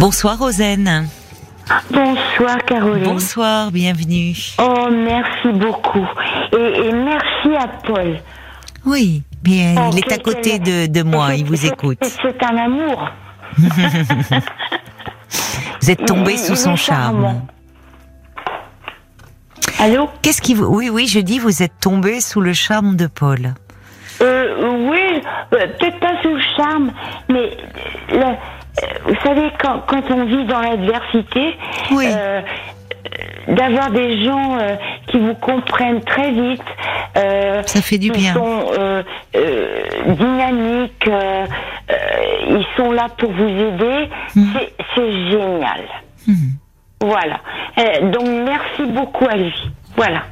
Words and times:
Bonsoir 0.00 0.38
Rosen. 0.38 1.08
Bonsoir 1.90 2.64
Caroline. 2.64 3.04
Bonsoir, 3.04 3.70
bienvenue. 3.70 4.34
Oh, 4.58 4.88
merci 4.90 5.48
beaucoup. 5.52 6.06
Et, 6.54 6.90
merci 6.90 7.54
à 7.54 7.68
Paul. 7.86 8.16
Oui, 8.86 9.22
bien, 9.42 9.74
oh, 9.76 9.90
il 9.92 9.98
est 9.98 10.10
à 10.10 10.16
côté 10.16 10.58
de, 10.58 10.86
de 10.86 11.02
moi, 11.02 11.34
il 11.34 11.44
vous 11.44 11.66
écoute. 11.66 11.98
C'est 12.00 12.42
un 12.42 12.56
amour. 12.56 13.10
vous 15.82 15.90
êtes 15.90 16.06
tombé 16.06 16.38
sous 16.38 16.56
son 16.56 16.76
charme. 16.76 17.42
Allô? 19.78 20.08
Qu'est-ce 20.22 20.40
qui 20.40 20.54
vous... 20.54 20.64
Oui, 20.64 20.88
oui, 20.88 21.08
je 21.08 21.20
dis, 21.20 21.38
vous 21.38 21.62
êtes 21.62 21.78
tombé 21.78 22.22
sous 22.22 22.40
le 22.40 22.54
charme 22.54 22.96
de 22.96 23.06
Paul. 23.06 23.52
Euh, 24.22 24.88
oui, 24.88 24.99
peut-être 25.50 25.98
pas 26.00 26.20
sous 26.22 26.34
le 26.34 26.42
charme, 26.56 26.92
mais 27.28 27.56
le, 28.12 28.36
vous 29.04 29.14
savez, 29.24 29.50
quand, 29.60 29.80
quand 29.86 30.10
on 30.10 30.24
vit 30.24 30.44
dans 30.44 30.60
l'adversité, 30.60 31.56
euh, 31.92 32.40
d'avoir 33.48 33.90
des 33.90 34.24
gens 34.24 34.58
euh, 34.58 34.76
qui 35.08 35.18
vous 35.18 35.34
comprennent 35.34 36.02
très 36.02 36.30
vite, 36.30 36.62
euh, 37.16 37.62
ça 37.66 37.82
fait 37.82 37.98
du 37.98 38.10
bien. 38.10 38.34
sont 38.34 38.70
dynamiques, 40.06 41.10
ils 42.48 42.66
sont 42.76 42.92
là 42.92 43.08
pour 43.16 43.32
vous 43.32 43.48
aider, 43.48 44.08
hmm. 44.36 44.52
c'est 44.94 45.12
génial. 45.30 45.82
Hmm. 46.26 46.50
Voilà. 47.00 47.40
donc 48.10 48.28
merci 48.28 48.92
beaucoup 48.92 49.26
à 49.26 49.36
lui. 49.36 49.54
Voilà. 49.96 50.22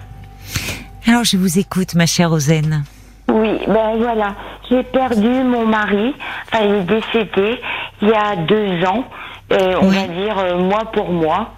Alors 1.07 1.25
je 1.25 1.37
vous 1.37 1.59
écoute, 1.59 1.95
ma 1.95 2.07
chère 2.07 2.31
Ozen. 2.31 2.85
Oui, 3.29 3.59
ben 3.67 3.97
voilà. 3.99 4.35
J'ai 4.71 4.83
perdu 4.83 5.29
mon 5.29 5.67
mari. 5.67 6.15
Enfin, 6.47 6.65
il 6.65 6.75
est 6.75 6.83
décédé 6.83 7.61
il 8.03 8.09
y 8.09 8.13
a 8.13 8.37
deux 8.37 8.85
ans. 8.87 9.05
Euh, 9.53 9.77
on 9.81 9.89
va 9.89 10.07
dire 10.07 10.39
euh, 10.39 10.59
mois 10.59 10.91
pour 10.93 11.11
mois. 11.11 11.55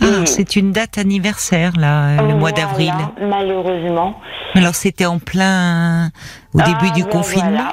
Ah, 0.00 0.26
c'est 0.26 0.56
une 0.56 0.72
date 0.72 0.98
anniversaire, 0.98 1.72
là, 1.78 2.20
le 2.20 2.34
mois 2.34 2.50
d'avril. 2.52 2.92
Malheureusement. 3.20 4.20
Alors, 4.54 4.74
c'était 4.74 5.06
en 5.06 5.18
plein 5.18 6.10
au 6.52 6.58
ah, 6.60 6.64
début 6.64 6.90
du 6.92 7.04
ben 7.04 7.10
confinement? 7.10 7.68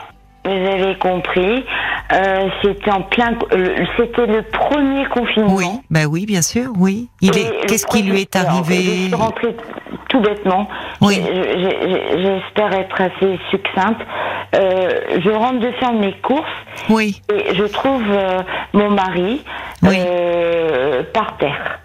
Vous 0.46 0.52
avez 0.52 0.98
compris. 0.98 1.66
Euh, 2.12 2.48
c'était 2.64 2.92
en 2.92 3.02
plein. 3.02 3.38
c'était 3.98 4.26
le 4.26 4.42
premier 4.44 5.06
confinement. 5.06 5.56
Oui, 5.56 5.68
bah 5.90 6.06
oui, 6.10 6.26
bien 6.26 6.42
sûr, 6.42 6.72
oui. 6.78 7.10
Il 7.22 7.38
est. 7.38 7.68
Qu'est-ce 7.68 7.86
qui 7.86 8.04
lui 8.04 8.22
est 8.22 8.36
arrivé 8.36 8.76
Je 8.76 9.06
suis 9.08 9.16
rentrée 9.16 9.56
tout 10.08 10.22
bêtement. 10.22 10.68
Oui. 11.02 11.22
J'espère 11.22 12.74
être 12.74 13.02
assez 13.02 13.40
succincte. 13.52 14.02
Euh, 14.56 15.20
je 15.24 15.30
rentre 15.30 15.60
de 15.60 15.72
faire 15.74 15.94
mes 15.94 16.14
courses. 16.22 16.48
Oui. 16.90 17.22
Et 17.32 17.54
je 17.54 17.66
trouve 17.66 18.04
euh, 18.10 18.42
mon 18.74 18.90
mari 18.90 19.44
par 21.14 21.38
terre. 21.38 21.80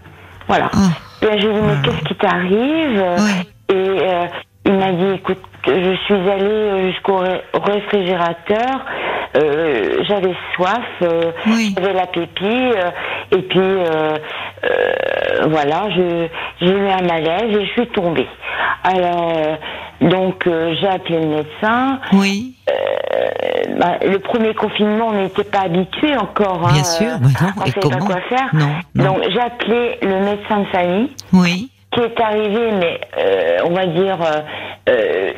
Voilà. 0.48 0.70
Oh. 0.74 1.26
Et 1.26 1.40
je 1.40 1.48
lui 1.48 1.54
dis 1.54 1.60
mais 1.60 1.74
ah. 1.76 1.82
qu'est-ce 1.84 2.04
qui 2.04 2.14
t'arrive? 2.14 3.04
Et 3.68 4.53
il 4.64 4.72
m'a 4.72 4.92
dit 4.92 5.14
écoute, 5.16 5.42
je 5.66 5.96
suis 6.04 6.30
allée 6.30 6.92
jusqu'au 6.92 7.22
réfrigérateur. 7.54 8.84
j'avais 9.34 10.34
soif, 10.54 10.82
j'avais 11.00 11.92
la 11.92 12.06
pépille, 12.06 12.74
et 13.32 13.42
puis 13.42 13.76
voilà, 15.48 15.88
j'ai 15.90 16.30
eu 16.62 16.88
un 16.88 17.02
malaise 17.02 17.56
et 17.56 17.66
je 17.66 17.72
suis 17.72 17.86
tombée. 17.88 18.28
Alors 18.82 19.32
donc 20.00 20.46
euh, 20.46 20.74
j'ai 20.80 20.86
appelé 20.86 21.20
le 21.20 21.26
médecin. 21.28 22.00
Oui. 22.12 22.54
Euh, 22.68 23.76
bah, 23.78 23.98
le 24.04 24.18
premier 24.18 24.54
confinement, 24.54 25.08
on 25.08 25.22
n'était 25.22 25.44
pas 25.44 25.60
habitué 25.60 26.16
encore. 26.16 26.66
Hein, 26.66 26.72
Bien 26.72 26.84
sûr, 26.84 27.06
euh, 27.06 27.18
non. 27.20 27.28
On 27.56 27.66
ne 27.66 27.70
savait 27.70 27.88
pas 27.88 28.04
quoi 28.04 28.20
faire. 28.28 28.50
Non, 28.52 28.70
Donc 28.94 29.18
j'ai 29.30 29.40
appelé 29.40 29.98
le 30.02 30.20
médecin 30.20 30.60
de 30.60 30.66
famille. 30.66 31.10
Oui. 31.32 31.70
Qui 31.94 32.00
est 32.00 32.20
arrivé, 32.20 32.72
mais 32.72 33.00
on 33.64 33.70
va 33.70 33.86
dire 33.86 34.18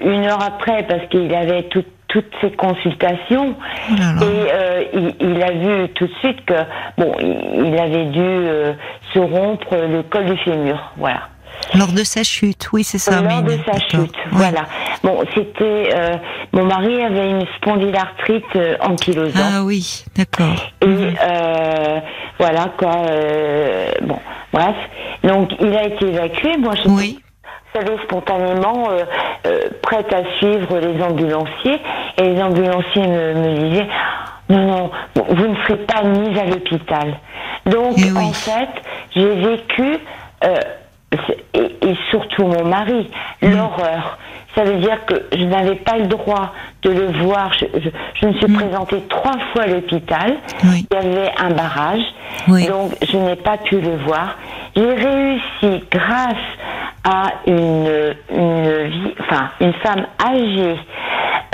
une 0.02 0.24
heure 0.24 0.42
après, 0.42 0.84
parce 0.84 1.06
qu'il 1.10 1.34
avait 1.34 1.64
toutes 1.64 1.86
ses 2.40 2.50
consultations 2.52 3.54
oh 3.90 3.94
et 4.22 4.88
il, 4.94 5.14
il, 5.20 5.42
a 5.42 5.50
vu 5.52 5.88
tout 5.90 6.06
de 6.06 6.14
suite 6.20 6.42
que 6.46 6.54
bon, 6.96 7.14
il, 7.20 7.78
avait 7.78 8.06
dû 8.06 8.48
se 9.12 9.18
rompre 9.18 9.74
le 9.74 10.02
col 10.02 10.24
du 10.24 10.36
fémur, 10.38 10.92
voilà. 10.96 11.28
Lors 11.74 11.92
de 11.92 12.04
sa 12.04 12.22
chute, 12.22 12.68
oui, 12.72 12.84
c'est 12.84 12.98
ça. 12.98 13.20
Lors 13.20 13.42
de 13.42 13.58
sa 13.66 13.78
chute, 13.80 14.14
voilà. 14.30 14.66
Bon, 15.02 15.22
c'était 15.34 15.90
euh, 15.94 16.16
mon 16.52 16.64
mari 16.64 17.02
avait 17.02 17.30
une 17.30 17.44
spondylarthrite 17.56 18.44
euh, 18.56 18.76
ankylosante. 18.80 19.42
Ah 19.42 19.62
oui, 19.64 20.04
d'accord. 20.16 20.72
Et 20.82 20.86
mhm. 20.86 21.14
euh, 21.22 22.00
voilà 22.38 22.72
quoi. 22.78 23.06
Euh, 23.08 23.90
bon, 24.02 24.18
bref. 24.56 24.76
Donc 25.22 25.50
il 25.60 25.74
a 25.76 25.84
été 25.84 26.06
évacué. 26.06 26.56
Moi, 26.56 26.74
je 26.82 26.88
oui. 26.88 27.18
savais 27.74 27.96
spontanément 28.04 28.88
prête 29.82 30.12
à 30.12 30.24
suivre 30.38 30.78
les 30.78 31.02
ambulanciers 31.02 31.80
et 32.18 32.22
les 32.22 32.42
ambulanciers 32.42 33.06
me, 33.06 33.34
me 33.34 33.68
disaient 33.68 33.88
non 34.48 34.66
non, 34.66 34.90
vous 35.14 35.48
ne 35.48 35.56
serez 35.56 35.78
pas 35.78 36.02
mise 36.02 36.38
à 36.38 36.44
l'hôpital. 36.44 37.14
Donc 37.66 37.96
eh 37.98 38.16
en 38.16 38.32
fait, 38.32 38.68
j'ai 39.14 39.34
vécu 39.34 39.98
et, 41.54 41.94
surtout 42.10 42.46
mon 42.46 42.64
mari, 42.64 43.08
mm. 43.42 43.50
l'horreur. 43.50 44.18
Ça 44.54 44.64
veut 44.64 44.78
dire 44.78 45.04
que 45.04 45.14
je 45.36 45.44
n'avais 45.44 45.76
pas 45.76 45.98
le 45.98 46.06
droit 46.06 46.52
de 46.82 46.90
le 46.90 47.06
voir. 47.24 47.52
Je, 47.52 48.26
me 48.26 48.32
suis 48.32 48.46
mm. 48.46 48.54
présentée 48.54 49.02
trois 49.08 49.38
fois 49.52 49.64
à 49.64 49.66
l'hôpital. 49.66 50.36
Il 50.62 50.86
y 50.90 50.96
avait 50.96 51.30
un 51.38 51.50
barrage, 51.50 52.04
donc 52.48 52.92
je 53.06 53.16
n'ai 53.16 53.36
pas 53.36 53.58
pu 53.58 53.80
le 53.80 53.96
voir. 53.96 54.36
J'ai 54.74 54.94
réussi 54.94 55.84
grâce 55.90 56.34
à 57.04 57.32
une, 57.46 58.14
une, 58.30 58.88
vie, 58.88 59.14
enfin, 59.20 59.50
une 59.60 59.72
femme 59.74 60.06
âgée 60.22 60.76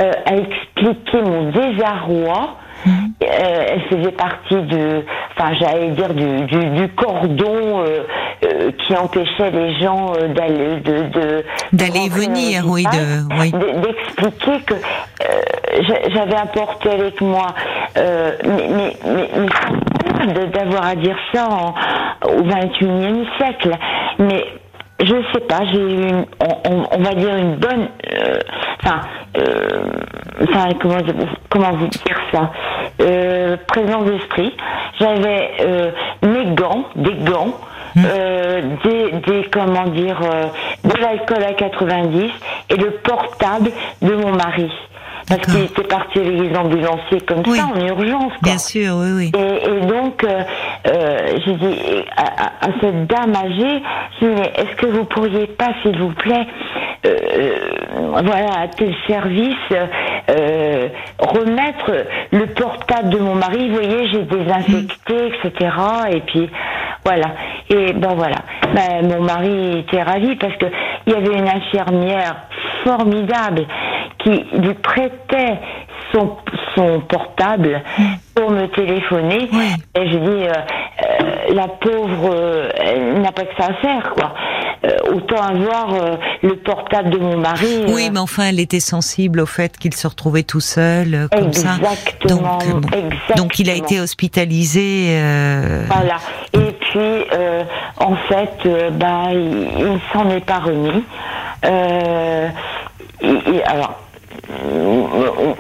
euh, 0.00 0.12
à 0.24 0.36
expliquer 0.36 1.22
mon 1.22 1.50
désarroi 1.50 2.56
euh, 2.86 3.66
elle 3.68 3.82
faisait 3.82 4.12
partie 4.12 4.56
de, 4.56 5.04
enfin 5.36 5.54
j'allais 5.60 5.90
dire 5.90 6.12
du, 6.14 6.70
du, 6.70 6.88
cordon 6.88 7.84
euh, 7.84 8.02
euh, 8.44 8.70
qui 8.72 8.94
empêchait 8.96 9.50
les 9.50 9.80
gens 9.80 10.12
d'aller 10.34 10.80
de, 10.80 11.44
d'aller 11.72 12.08
venir, 12.08 12.64
oui, 12.66 12.84
de, 12.84 13.40
oui. 13.40 13.52
d'expliquer 13.52 14.64
que 14.64 14.74
j'avais 16.14 16.36
apporté 16.36 16.90
avec 16.90 17.20
moi, 17.20 17.54
mais, 17.96 18.96
mais, 19.04 19.28
mais, 20.26 20.46
d'avoir 20.46 20.86
à 20.86 20.94
dire 20.94 21.16
ça 21.32 21.48
au 22.26 22.42
21e 22.42 23.24
siècle, 23.36 23.76
mais 24.18 24.44
je 25.00 25.14
sais 25.32 25.40
pas, 25.40 25.60
j'ai 25.72 25.80
eu, 25.80 26.08
une, 26.08 26.26
on, 26.70 26.98
va 27.02 27.14
dire 27.14 27.36
une 27.36 27.56
bonne, 27.56 27.88
enfin, 28.82 29.00
enfin 30.42 30.68
comment, 30.80 30.98
comment 31.48 31.72
vous 31.72 31.88
dire 31.88 32.20
ça, 32.32 32.50
euh, 33.00 33.56
présence 33.66 34.04
d'esprit. 34.04 34.54
J'avais 35.00 35.50
euh, 35.60 35.90
mes 36.22 36.54
gants, 36.54 36.84
des 36.96 37.14
gants. 37.14 37.54
Euh, 37.96 38.62
des, 38.84 39.12
des, 39.20 39.48
comment 39.50 39.86
dire, 39.88 40.20
euh, 40.22 40.46
de 40.84 41.00
l'alcool 41.00 41.42
à 41.42 41.52
90 41.52 42.30
et 42.70 42.76
le 42.76 42.90
portable 43.02 43.70
de 44.00 44.14
mon 44.14 44.32
mari. 44.32 44.70
Parce 45.28 45.40
qu'il 45.42 45.64
était 45.64 45.84
parti 45.84 46.18
avec 46.18 46.32
les 46.32 46.56
ambulanciers 46.56 47.20
comme 47.20 47.44
ça, 47.44 47.66
en 47.66 47.80
urgence. 47.80 48.32
Bien 48.42 48.58
sûr, 48.58 48.96
oui, 48.96 49.12
oui. 49.16 49.32
Et, 49.36 49.68
et 49.68 49.80
donc, 49.86 50.24
euh, 50.24 50.42
euh 50.88 51.18
j'ai 51.44 51.54
dit 51.54 52.04
à, 52.16 52.66
à, 52.66 52.68
cette 52.80 53.06
dame 53.06 53.34
âgée, 53.34 53.82
j'ai 54.20 54.34
dit, 54.34 54.42
est-ce 54.56 54.76
que 54.76 54.86
vous 54.86 55.04
pourriez 55.04 55.46
pas, 55.46 55.70
s'il 55.82 55.96
vous 55.98 56.12
plaît, 56.12 56.46
euh, 57.06 57.54
voilà, 58.24 58.62
à 58.62 58.68
tel 58.68 58.94
service, 59.06 59.54
euh, 59.72 60.88
remettre 61.18 61.92
le 62.32 62.46
portable 62.46 63.10
de 63.10 63.18
mon 63.18 63.34
mari? 63.34 63.68
Vous 63.68 63.74
voyez, 63.74 64.08
j'ai 64.08 64.22
désinfecté, 64.22 65.32
etc. 65.44 65.70
Et 66.10 66.20
puis 66.20 66.50
voilà. 67.04 67.34
Et 67.70 67.92
ben 67.92 68.14
voilà. 68.14 68.38
Ben, 68.74 69.08
mon 69.08 69.22
mari 69.22 69.78
était 69.80 70.02
ravi 70.02 70.36
parce 70.36 70.56
que 70.56 70.66
il 71.06 71.12
y 71.12 71.16
avait 71.16 71.36
une 71.36 71.48
infirmière 71.48 72.36
formidable 72.84 73.66
qui 74.18 74.44
lui 74.52 74.74
prêtait 74.74 75.58
son, 76.12 76.36
son 76.74 77.00
portable 77.00 77.82
pour 78.34 78.50
me 78.50 78.66
téléphoner. 78.66 79.48
Et 79.96 80.10
je 80.10 80.16
dis, 80.16 80.46
euh, 80.46 80.52
euh, 80.52 81.54
la 81.54 81.68
pauvre, 81.68 82.70
elle 82.80 83.20
n'a 83.20 83.32
pas 83.32 83.42
que 83.42 83.54
ça 83.58 83.68
à 83.70 83.74
faire, 83.74 84.10
quoi. 84.14 84.34
Euh, 84.84 85.14
autant 85.14 85.40
avoir 85.40 85.94
euh, 85.94 86.16
le 86.42 86.56
portable 86.56 87.10
de 87.10 87.18
mon 87.18 87.36
mari. 87.36 87.84
Oui, 87.86 88.10
mais 88.12 88.18
enfin, 88.18 88.48
elle 88.48 88.58
était 88.58 88.80
sensible 88.80 89.40
au 89.40 89.46
fait 89.46 89.78
qu'il 89.78 89.94
se 89.94 90.06
retrouvait 90.08 90.42
tout 90.42 90.60
seul, 90.60 91.28
comme 91.30 91.46
exactement, 91.46 92.58
ça. 92.58 92.66
Donc, 92.66 92.84
exactement. 92.86 93.36
donc, 93.36 93.58
il 93.60 93.70
a 93.70 93.74
été 93.74 94.00
hospitalisé. 94.00 95.20
Voilà. 95.86 96.16
Puis, 96.92 97.24
en 97.98 98.16
fait, 98.28 98.68
bah, 98.92 99.28
il, 99.32 99.92
ne 99.92 99.98
s'en 100.12 100.28
est 100.30 100.44
pas 100.44 100.58
remis. 100.58 101.04
Et, 103.22 103.62
alors, 103.64 103.98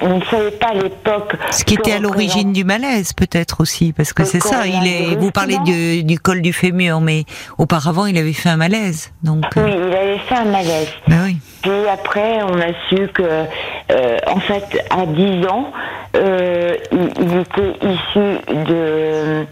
on, 0.02 0.18
ne 0.18 0.24
savait 0.24 0.50
pas 0.52 0.68
à 0.68 0.74
l'époque. 0.74 1.34
Ce 1.50 1.64
qui 1.64 1.74
était 1.74 1.92
à 1.92 1.98
l'origine 1.98 2.52
du 2.52 2.64
malaise, 2.64 3.12
peut-être 3.12 3.60
aussi, 3.60 3.92
parce 3.92 4.12
que 4.12 4.24
c'est 4.24 4.40
ça. 4.40 4.66
Il 4.66 4.86
est. 4.86 5.16
Vous 5.16 5.30
parlez 5.30 5.58
du, 6.04 6.18
col 6.18 6.42
du 6.42 6.52
fémur, 6.52 7.00
mais 7.00 7.24
auparavant, 7.58 8.06
il 8.06 8.18
avait 8.18 8.32
fait 8.32 8.48
un 8.48 8.56
malaise. 8.56 9.12
Donc. 9.22 9.44
Oui, 9.56 9.62
il 9.66 9.94
avait 9.94 10.18
fait 10.18 10.34
un 10.34 10.44
malaise. 10.44 10.88
Ben 11.08 11.24
oui. 11.24 11.36
Puis 11.62 11.88
après, 11.88 12.42
on 12.42 12.58
a 12.60 12.72
su 12.88 13.08
que, 13.08 13.22
euh, 13.22 14.18
en 14.26 14.40
fait, 14.40 14.84
à 14.90 15.06
10 15.06 15.46
ans, 15.46 15.72
euh, 16.16 16.76
il, 16.90 17.38
était 17.38 17.86
issu 17.86 18.54
de. 18.66 18.74
Euh, 18.74 19.44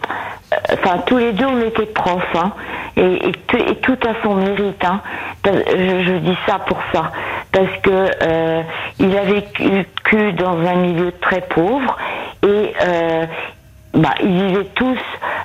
enfin, 0.73 0.99
tous 1.07 1.19
les 1.19 1.33
deux, 1.33 1.47
on 1.47 1.61
était 1.63 1.87
profs, 1.87 2.35
hein, 2.35 2.53
et, 2.97 3.33
tout 3.83 3.99
à 4.03 4.23
son 4.25 4.35
mérite. 4.35 4.85
Hein. 4.85 5.01
Je, 5.45 6.19
dis 6.19 6.37
ça 6.47 6.59
pour 6.59 6.79
ça, 6.93 7.13
parce 7.53 7.77
que 7.83 8.63
il 8.99 9.17
avait 9.17 9.45
vécu 9.61 10.33
dans 10.33 10.59
un 10.59 10.75
milieu 10.75 11.13
très 11.13 11.41
pauvre 11.43 11.97
et 12.43 12.75
bah, 13.95 14.15
ils 14.23 14.47
vivaient 14.47 14.69
tous 14.75 14.99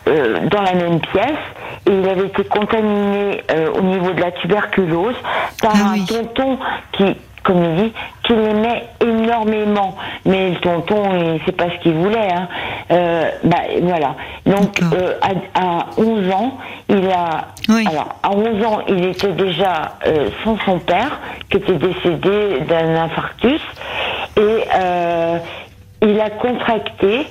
dans 0.06 0.62
la 0.62 0.74
même 0.74 1.00
pièce 1.00 1.38
et 1.88 1.92
il 1.92 2.10
avait 2.10 2.28
été 2.28 2.44
contaminé 2.44 3.44
euh, 3.52 3.72
au 3.74 3.82
niveau 3.82 4.12
de 4.12 4.22
la 4.22 4.32
tuberculose 4.32 5.16
par 5.62 5.74
ah 5.76 5.94
un 5.94 6.06
tonton 6.06 6.58
qui, 6.94 7.16
comme 7.46 7.64
il 7.64 7.76
dit, 7.76 7.94
qui 8.24 8.34
l'aimait 8.34 8.90
énormément. 9.02 9.96
Mais 10.26 10.50
le 10.50 10.56
tonton, 10.58 11.04
il 11.14 11.46
sait 11.46 11.52
pas 11.52 11.70
ce 11.70 11.84
qu'il 11.84 11.94
voulait. 11.94 12.34
Hein. 12.34 12.48
Euh, 12.92 13.30
bah, 13.44 13.58
voilà. 13.84 14.16
Donc, 14.46 14.82
euh, 14.82 15.14
à, 15.54 15.86
11 15.98 16.32
ans, 16.32 16.58
il 16.90 17.08
a. 17.10 17.48
Alors, 17.88 18.16
à 18.24 18.32
11 18.32 18.66
ans, 18.66 18.80
il 18.88 19.06
était 19.06 19.32
déjà 19.32 19.94
euh, 20.08 20.30
sans 20.44 20.58
son 20.66 20.80
père, 20.80 21.20
qui 21.50 21.58
était 21.58 21.74
décédé 21.74 22.62
d'un 22.68 23.04
infarctus. 23.04 23.62
Et 24.38 24.66
euh, 24.76 25.38
il 26.02 26.20
a 26.20 26.30
contracté 26.32 27.28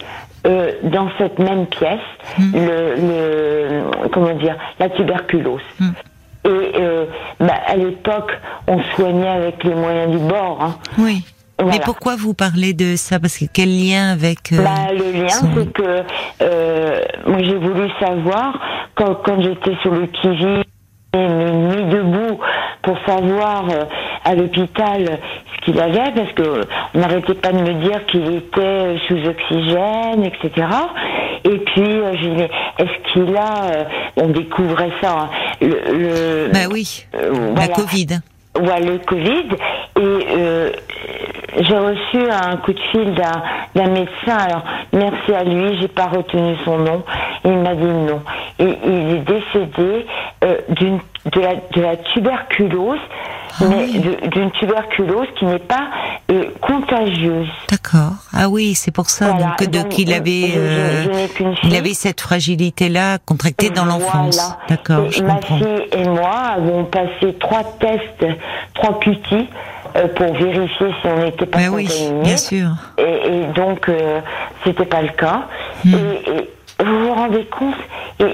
euh, 0.46 0.72
dans 0.82 1.08
cette 1.16 1.38
même 1.38 1.66
pièce 1.66 2.00
hmm. 2.38 2.52
le, 2.54 4.08
comment 4.12 4.34
dire 4.34 4.56
la 4.78 4.90
tuberculose. 4.90 5.62
Hmm. 5.80 5.92
Et 6.44 6.72
euh, 6.76 7.06
bah, 7.40 7.54
à 7.66 7.76
l'époque, 7.76 8.30
on 8.66 8.78
soignait 8.94 9.28
avec 9.28 9.64
les 9.64 9.74
moyens 9.74 10.10
du 10.10 10.18
bord. 10.18 10.58
Hein. 10.60 10.76
Oui. 10.98 11.24
Mais 11.64 11.80
pourquoi 11.82 12.16
vous 12.16 12.34
parlez 12.34 12.74
de 12.74 12.96
ça? 12.96 13.18
Parce 13.18 13.38
que 13.38 13.46
quel 13.50 13.70
lien 13.70 14.10
avec 14.12 14.52
euh, 14.52 14.62
bah, 14.62 14.92
Le 14.92 15.22
lien, 15.22 15.28
c'est 15.28 15.72
que 15.72 17.30
moi 17.30 17.38
j'ai 17.42 17.56
voulu 17.56 17.88
savoir 17.98 18.60
quand, 18.96 19.14
quand 19.24 19.40
j'étais 19.40 19.76
sur 19.80 19.92
le 19.92 20.06
qui-vive, 20.08 20.64
mis 21.14 21.84
debout 21.90 22.38
pour 22.82 22.98
savoir 23.06 23.64
à 24.24 24.34
l'hôpital 24.34 25.18
qu'il 25.64 25.80
avait, 25.80 26.12
parce 26.14 26.32
que 26.32 26.60
on 26.94 26.98
n'arrêtait 26.98 27.34
pas 27.34 27.52
de 27.52 27.58
me 27.58 27.74
dire 27.84 28.04
qu'il 28.06 28.36
était 28.36 28.96
sous 29.08 29.26
oxygène, 29.26 30.24
etc. 30.24 30.66
Et 31.44 31.58
puis 31.58 31.82
euh, 31.82 32.14
je 32.16 32.28
dis 32.28 32.42
est-ce 32.78 33.12
qu'il 33.12 33.36
a, 33.36 33.64
euh, 33.64 33.84
on 34.16 34.28
découvrait 34.28 34.92
ça, 35.00 35.12
hein, 35.18 35.30
le, 35.60 36.50
bah 36.52 36.60
oui, 36.70 37.06
euh, 37.14 37.54
la 37.56 37.68
Covid. 37.68 38.20
Ouais, 38.60 38.80
le 38.80 38.98
Covid. 38.98 39.48
Et 40.00 41.62
j'ai 41.62 41.76
reçu 41.76 42.30
un 42.30 42.56
coup 42.58 42.72
de 42.72 42.80
fil 42.92 43.14
d'un 43.14 43.88
médecin. 43.88 44.36
Alors, 44.36 44.62
merci 44.92 45.34
à 45.34 45.42
lui, 45.42 45.76
j'ai 45.80 45.88
pas 45.88 46.06
retenu 46.06 46.54
son 46.64 46.78
nom. 46.78 47.02
Il 47.44 47.58
m'a 47.58 47.74
dit 47.74 47.84
non. 47.84 48.22
Et 48.60 48.78
il 48.84 49.16
est 49.16 49.24
décédé 49.26 50.06
d'une 50.68 51.00
de 51.32 51.40
la, 51.40 51.54
de 51.54 51.80
la 51.80 51.96
tuberculose 51.96 53.00
ah 53.60 53.64
mais 53.68 53.86
d'une 54.28 54.50
tuberculose 54.52 55.28
qui 55.38 55.44
n'est 55.44 55.58
pas 55.58 55.88
euh, 56.30 56.44
contagieuse. 56.60 57.48
D'accord. 57.70 58.12
Ah 58.32 58.48
oui, 58.48 58.74
c'est 58.74 58.90
pour 58.90 59.10
ça 59.10 59.32
donc, 59.32 59.68
donc, 59.68 59.98
il 59.98 60.12
avait 60.12 60.52
euh, 60.56 61.26
il 61.62 61.76
avait 61.76 61.94
cette 61.94 62.20
fragilité 62.20 62.88
là 62.88 63.18
contractée 63.18 63.70
dans 63.70 63.84
l'enfance. 63.84 64.54
D'accord. 64.68 65.08
Ma 65.22 65.40
fille 65.40 65.86
et 65.92 66.08
moi 66.08 66.36
avons 66.56 66.84
passé 66.84 67.34
trois 67.38 67.64
tests, 67.78 68.26
trois 68.74 68.98
cutis 69.00 69.48
euh, 69.96 70.08
pour 70.08 70.32
vérifier 70.34 70.86
si 71.00 71.06
on 71.06 71.22
n'était 71.22 71.46
pas 71.46 71.68
oui, 71.70 71.88
bien 72.22 72.36
sûr. 72.36 72.70
Et, 72.98 73.02
et 73.02 73.46
donc 73.54 73.88
euh, 73.88 74.20
c'était 74.64 74.86
pas 74.86 75.02
le 75.02 75.10
cas. 75.10 75.46
Hmm. 75.84 75.94
Et, 75.94 76.50
vous 76.84 77.04
vous 77.04 77.14
rendez 77.14 77.44
compte, 77.44 77.76
il, 78.18 78.26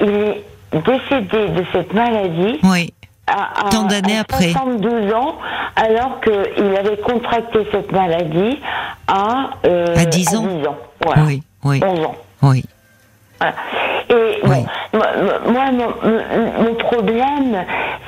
est 0.00 0.44
décédé 0.72 1.48
de 1.48 1.64
cette 1.72 1.92
maladie. 1.92 2.58
Oui 2.62 2.92
à, 3.26 3.68
Tant 3.70 3.84
d'années 3.84 4.18
après. 4.18 4.50
72 4.50 5.12
ans, 5.12 5.36
alors 5.74 6.20
qu'il 6.20 6.76
avait 6.76 6.98
contracté 6.98 7.66
cette 7.72 7.92
maladie 7.92 8.58
à, 9.08 9.50
euh, 9.66 9.96
à 9.96 10.04
10 10.04 10.36
ans. 10.36 10.46
Voilà. 11.04 11.22
Oui, 11.22 11.42
oui. 11.64 11.80
11 11.84 12.04
ans. 12.06 12.16
Oui. 12.42 12.64
Et 14.08 14.40
bon, 14.46 14.66
moi, 14.92 15.64
mon, 15.72 16.64
mon, 16.64 16.74
problème, 16.74 17.64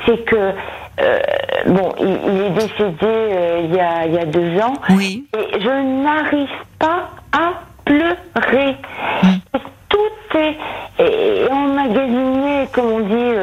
c'est 0.07 0.25
que 0.25 0.53
euh, 1.01 1.19
bon, 1.67 1.93
il, 2.01 2.41
est 2.41 2.51
décédé 2.51 2.97
euh, 3.03 3.61
il, 3.65 3.75
y 3.75 3.81
a, 3.81 4.07
il 4.07 4.15
y 4.15 4.19
a 4.19 4.25
deux 4.25 4.59
ans. 4.61 4.75
Oui. 4.91 5.27
Et 5.37 5.61
je 5.61 6.03
n'arrive 6.03 6.49
pas 6.79 7.11
à 7.33 7.53
pleurer. 7.85 8.77
Hum. 9.23 9.41
Tout 9.89 10.39
est, 10.39 10.57
est 11.03 11.51
emmagasiné, 11.51 12.69
comme 12.73 12.93
on 12.93 13.01
dit, 13.01 13.35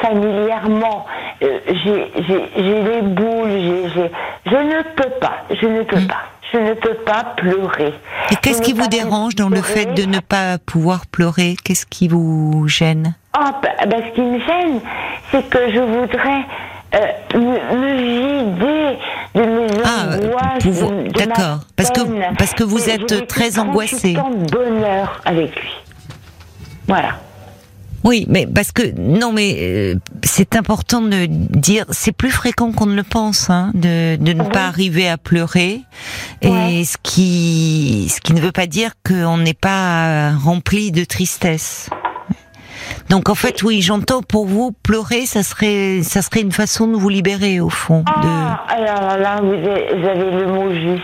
familièrement, 0.00 1.06
euh, 1.42 1.58
j'ai 1.66 2.82
les 2.82 3.02
boules, 3.02 3.50
je 4.46 4.56
ne 4.56 4.82
peux 4.94 5.10
pas, 5.20 5.44
je 5.50 5.66
ne 5.66 5.82
peux 5.82 6.00
mm. 6.00 6.06
pas, 6.06 6.22
je 6.52 6.58
ne 6.58 6.74
peux 6.74 6.94
pas 6.94 7.24
pleurer. 7.36 7.94
Et 8.30 8.36
qu'est-ce 8.36 8.62
qui 8.62 8.72
vous 8.72 8.88
dérange 8.88 9.34
dans 9.34 9.48
le 9.48 9.62
fait 9.62 9.94
de 9.94 10.04
ne 10.04 10.20
pas 10.20 10.58
pouvoir 10.58 11.06
pleurer? 11.06 11.56
Qu'est-ce 11.64 11.86
qui 11.86 12.08
vous 12.08 12.66
gêne? 12.68 13.14
Ah, 13.32 13.54
bah, 13.62 13.68
bah, 13.86 13.96
Ce 14.08 14.14
qui 14.14 14.22
me 14.22 14.38
gêne, 14.40 14.80
c'est 15.30 15.48
que 15.48 15.70
je 15.72 15.80
voudrais 15.80 16.44
euh, 16.94 17.38
me, 17.38 17.96
vider 17.96 18.98
de 19.34 19.42
mes 19.42 19.82
ah, 19.84 20.16
angoisses. 20.16 21.12
D'accord, 21.14 21.60
parce 21.76 21.90
que 21.90 22.34
parce 22.36 22.54
que 22.54 22.64
vous 22.64 22.88
êtes 22.90 23.28
très 23.28 23.58
angoissée. 23.58 24.14
de 24.14 24.50
bonheur 24.50 25.20
avec 25.24 25.54
lui. 25.60 25.70
Voilà. 26.88 27.10
Oui, 28.04 28.26
mais 28.28 28.46
parce 28.46 28.72
que 28.72 28.82
non, 28.98 29.32
mais 29.32 29.56
euh, 29.60 29.94
c'est 30.22 30.56
important 30.56 31.02
de 31.02 31.26
dire, 31.26 31.84
c'est 31.90 32.12
plus 32.12 32.30
fréquent 32.30 32.72
qu'on 32.72 32.86
ne 32.86 32.94
le 32.94 33.02
pense, 33.02 33.50
hein, 33.50 33.70
de, 33.74 34.16
de 34.16 34.32
ne 34.32 34.44
pas 34.44 34.66
arriver 34.66 35.08
à 35.08 35.18
pleurer, 35.18 35.82
et 36.40 36.84
ce 36.84 36.96
qui 37.02 38.08
ce 38.08 38.20
qui 38.20 38.32
ne 38.32 38.40
veut 38.40 38.52
pas 38.52 38.66
dire 38.66 38.92
qu'on 39.06 39.38
n'est 39.38 39.54
pas 39.54 40.32
rempli 40.32 40.92
de 40.92 41.04
tristesse. 41.04 41.90
Donc 43.08 43.28
en 43.28 43.34
fait, 43.34 43.62
oui, 43.62 43.82
j'entends 43.82 44.22
pour 44.22 44.46
vous 44.46 44.72
pleurer, 44.82 45.26
ça 45.26 45.42
serait 45.42 46.02
ça 46.02 46.22
serait 46.22 46.40
une 46.40 46.52
façon 46.52 46.86
de 46.86 46.96
vous 46.96 47.08
libérer 47.08 47.60
au 47.60 47.68
fond. 47.68 48.04
Ah, 48.06 48.64
alors 48.68 49.18
là, 49.18 49.40
vous 49.42 49.52
avez 49.52 50.30
le 50.30 50.46
mot 50.46 50.72
juste 50.72 51.02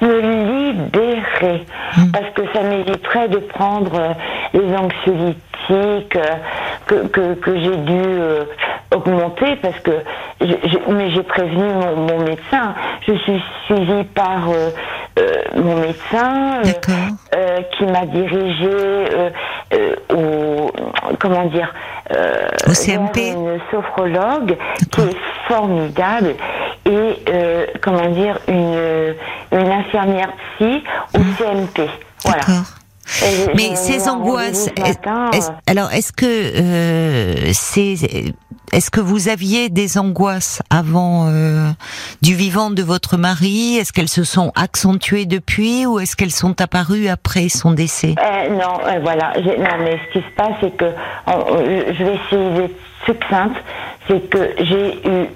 me 0.00 0.72
libérer. 0.72 1.66
Hmm. 1.96 2.10
Parce 2.12 2.30
que 2.34 2.42
ça 2.52 2.62
m'éviterait 2.62 3.28
de 3.28 3.38
prendre 3.38 3.94
euh, 3.94 4.12
les 4.52 4.76
anxiolytiques 4.76 5.38
euh, 5.70 6.00
que, 6.86 7.06
que, 7.08 7.34
que 7.34 7.58
j'ai 7.58 7.76
dû 7.76 8.02
euh, 8.02 8.44
augmenter 8.94 9.56
parce 9.56 9.78
que 9.80 9.92
mais 10.88 11.10
j'ai 11.10 11.22
prévenu 11.22 11.64
mon, 11.96 12.18
médecin. 12.20 12.74
Je 13.06 13.14
suis 13.14 13.42
suivie 13.66 14.04
par 14.14 14.48
mon 15.56 15.76
médecin 15.76 16.60
qui 17.72 17.84
m'a 17.86 18.04
dirigée 18.06 19.04
au 20.12 20.70
comment 21.18 21.46
dire 21.46 21.72
au 22.68 22.74
CMP 22.74 23.30
une 23.30 23.58
sophrologue 23.70 24.56
qui 24.90 25.00
est 25.00 25.16
formidable 25.48 26.34
et 26.86 27.22
euh, 27.28 27.66
comment 27.80 28.08
dire 28.10 28.38
une, 28.48 29.14
une 29.52 29.72
infirmière 29.72 30.28
psy 30.58 30.82
au. 31.14 31.18
CMP. 31.38 31.88
Voilà. 32.24 32.42
Mais 33.54 33.76
ces 33.76 34.08
angoisses, 34.08 34.68
alors 35.66 35.92
est-ce 35.92 36.12
que 36.12 36.26
euh, 36.26 37.50
c'est 37.52 37.96
est-ce 38.72 38.90
que 38.90 39.00
vous 39.00 39.28
aviez 39.28 39.68
des 39.68 39.98
angoisses 39.98 40.60
avant 40.68 41.28
euh, 41.28 41.70
du 42.22 42.34
vivant 42.34 42.70
de 42.70 42.82
votre 42.82 43.16
mari? 43.16 43.76
Est-ce 43.76 43.92
qu'elles 43.92 44.08
se 44.08 44.24
sont 44.24 44.50
accentuées 44.56 45.26
depuis 45.26 45.86
ou 45.86 46.00
est-ce 46.00 46.16
qu'elles 46.16 46.32
sont 46.32 46.60
apparues 46.60 47.06
après 47.06 47.48
son 47.48 47.70
décès? 47.70 48.16
Euh, 48.18 48.48
Non, 48.48 48.80
euh, 48.84 48.98
voilà. 49.00 49.32
Non, 49.36 49.84
mais 49.84 49.98
ce 50.08 50.18
qui 50.18 50.24
se 50.26 50.34
passe, 50.34 50.54
c'est 50.60 50.76
que 50.76 50.86
je 51.26 52.04
vais 52.04 52.14
essayer 52.14 52.50
d'être 52.56 52.80
succincte. 53.06 53.56
C'est 54.08 54.28
que 54.28 54.50
j'ai 54.58 55.08
eu 55.08 55.26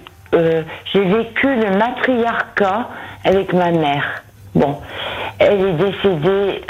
j'ai 0.92 1.04
vécu 1.04 1.47
le 1.47 1.78
matriarcat 1.78 2.88
avec 3.25 3.52
ma 3.54 3.70
mère. 3.70 4.25
Bon, 4.54 4.76
elle 5.38 5.61
est 5.61 5.73
décédée 5.73 6.62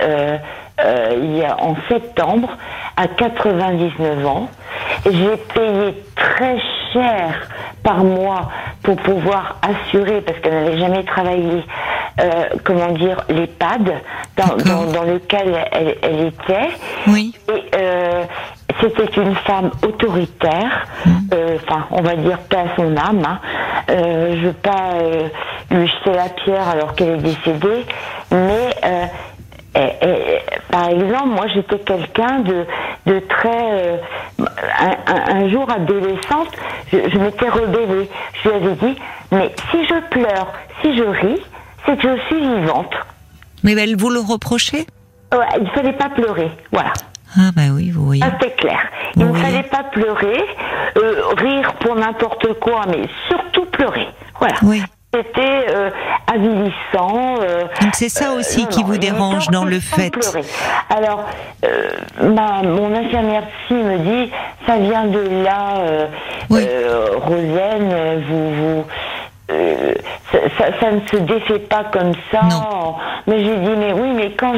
euh, 0.80 1.18
il 1.22 1.36
y 1.36 1.44
a, 1.44 1.56
en 1.60 1.76
septembre 1.88 2.50
à 2.96 3.06
99 3.06 4.26
ans. 4.26 4.48
J'ai 5.04 5.36
payé 5.54 6.02
très 6.14 6.58
cher 6.92 7.48
par 7.82 8.04
mois 8.04 8.48
pour 8.82 8.96
pouvoir 8.96 9.56
assurer, 9.62 10.20
parce 10.20 10.38
qu'elle 10.40 10.52
n'avait 10.54 10.78
jamais 10.78 11.04
travaillé, 11.04 11.64
euh, 12.20 12.44
comment 12.64 12.92
dire, 12.92 13.24
l'EHPAD 13.28 13.92
dans, 14.36 14.92
dans, 14.92 15.02
lequel 15.02 15.54
elle, 15.72 15.96
elle, 16.02 16.26
était. 16.26 16.70
Oui. 17.06 17.34
Et 17.48 17.76
euh, 17.76 18.24
c'était 18.80 19.20
une 19.20 19.34
femme 19.34 19.70
autoritaire, 19.82 20.86
mmh. 21.04 21.10
euh, 21.34 21.56
enfin, 21.62 21.86
on 21.90 22.02
va 22.02 22.14
dire 22.16 22.38
pas 22.38 22.60
à 22.60 22.76
son 22.76 22.96
âme. 22.96 23.22
Hein. 23.24 23.38
Je 23.88 24.46
veux 24.46 24.52
pas 24.52 24.94
lui 25.70 25.86
jeter 25.86 26.12
la 26.12 26.28
pierre 26.28 26.68
alors 26.68 26.94
qu'elle 26.94 27.14
est 27.14 27.16
décédée, 27.16 27.86
mais 28.30 28.70
et, 29.78 30.38
par 30.70 30.88
exemple, 30.88 31.28
moi 31.28 31.46
j'étais 31.54 31.78
quelqu'un 31.78 32.40
de, 32.40 32.66
de 33.06 33.20
très... 33.28 34.00
Un, 34.80 35.34
un, 35.34 35.48
jour 35.48 35.68
adolescente, 35.70 36.48
je, 36.92 36.98
je 37.10 37.18
m'étais 37.18 37.48
rebellée. 37.48 38.08
Je 38.42 38.48
lui 38.48 38.56
avais 38.56 38.74
dit, 38.74 38.96
mais 39.32 39.54
si 39.70 39.84
je 39.86 40.00
pleure, 40.10 40.52
si 40.82 40.96
je 40.96 41.02
ris, 41.02 41.40
c'est 41.86 41.96
que 41.96 42.16
je 42.16 42.22
suis 42.26 42.40
vivante. 42.40 42.94
Mais 43.64 43.72
elle 43.72 43.96
vous 43.96 44.10
le 44.10 44.20
reprochait? 44.20 44.86
Ouais, 45.32 45.46
il 45.56 45.64
ne 45.64 45.70
fallait 45.70 45.92
pas 45.92 46.08
pleurer, 46.08 46.50
voilà. 46.72 46.92
Ah 47.36 47.50
bah 47.54 47.62
oui, 47.72 47.90
vous 47.90 48.04
voyez. 48.04 48.22
Ah, 48.24 48.32
c'est 48.40 48.56
clair. 48.56 48.80
Il 49.16 49.26
ne 49.26 49.32
fallait 49.34 49.62
pas 49.64 49.82
pleurer, 49.84 50.42
euh, 50.96 51.22
rire 51.36 51.74
pour 51.74 51.94
n'importe 51.94 52.54
quoi, 52.60 52.82
mais 52.88 53.02
surtout 53.28 53.66
pleurer. 53.66 54.06
Voilà. 54.38 54.54
Oui. 54.62 54.82
C'était 55.14 55.66
euh, 55.70 55.90
avilissant. 56.26 57.36
Euh, 57.40 57.64
Donc 57.80 57.94
c'est 57.94 58.10
ça 58.10 58.32
aussi 58.32 58.66
qui 58.66 58.82
vous 58.82 58.98
dérange 58.98 59.48
dans 59.48 59.64
le 59.64 59.80
fait. 59.80 60.10
Pleurer. 60.10 60.44
Alors, 60.90 61.24
ma, 62.22 62.62
mon 62.62 62.94
infirmière 62.94 63.44
psy 63.64 63.74
me 63.74 63.98
dit, 63.98 64.30
ça 64.66 64.76
vient 64.76 65.06
de 65.06 65.44
là, 65.44 66.08
oui. 66.50 66.66
Rosane, 67.16 68.22
vous, 68.28 68.54
vous 68.54 68.84
euh, 69.50 69.94
ça, 70.58 70.92
ne 70.92 71.00
se 71.10 71.16
défait 71.16 71.58
pas 71.60 71.84
comme 71.84 72.12
ça. 72.30 72.40
Mais 73.26 73.38
j'ai 73.44 73.56
dit, 73.56 73.76
mais 73.78 73.92
oui, 73.92 74.12
mais 74.14 74.32
quand 74.32 74.52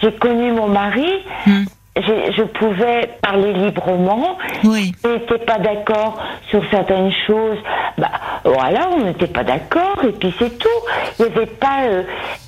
j'ai 0.00 0.12
connu 0.12 0.52
mon 0.52 0.68
mari, 0.68 1.10
hmm 1.46 1.64
je 1.96 2.42
pouvais 2.44 3.10
parler 3.22 3.52
librement. 3.52 4.38
Oui. 4.64 4.92
Je 5.04 5.08
n'étais 5.08 5.38
pas 5.38 5.58
d'accord 5.58 6.18
sur 6.48 6.62
certaines 6.70 7.12
choses. 7.26 7.58
Voilà, 8.44 8.88
on 8.90 9.04
n'était 9.04 9.26
pas 9.26 9.44
d'accord 9.44 10.02
et 10.04 10.12
puis 10.12 10.34
c'est 10.38 10.58
tout. 10.58 10.68
Il 11.18 11.26
n'y 11.26 11.32
avait 11.32 11.46
pas, 11.46 11.82
euh, 11.84 12.02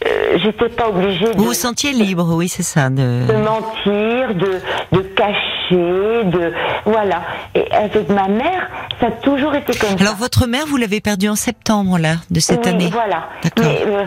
euh, 0.07 0.39
j'étais 0.43 0.69
pas 0.69 0.89
obligée. 0.89 1.33
De, 1.33 1.37
vous 1.37 1.45
vous 1.45 1.53
sentiez 1.55 1.93
libre, 1.93 2.35
oui, 2.35 2.49
c'est 2.49 2.63
ça. 2.63 2.89
De... 2.91 3.27
de 3.27 3.33
mentir, 3.35 4.35
de, 4.35 4.61
de 4.93 5.03
cacher, 5.03 6.25
de 6.25 6.53
voilà. 6.85 7.23
Et 7.55 7.71
avec 7.73 8.09
ma 8.09 8.29
mère, 8.29 8.69
ça 9.01 9.09
a 9.09 9.11
toujours 9.11 9.55
été 9.55 9.77
comme 9.77 9.99
ça. 9.99 10.05
Alors 10.05 10.17
votre 10.17 10.47
mère, 10.47 10.67
vous 10.67 10.77
l'avez 10.77 11.01
perdue 11.01 11.29
en 11.29 11.37
septembre 11.37 11.99
là 11.99 12.17
de 12.31 12.41
cette 12.41 12.65
oui, 12.65 12.73
année. 12.73 12.91
Voilà. 12.93 13.29
Mais 13.59 13.85
euh, 13.87 14.07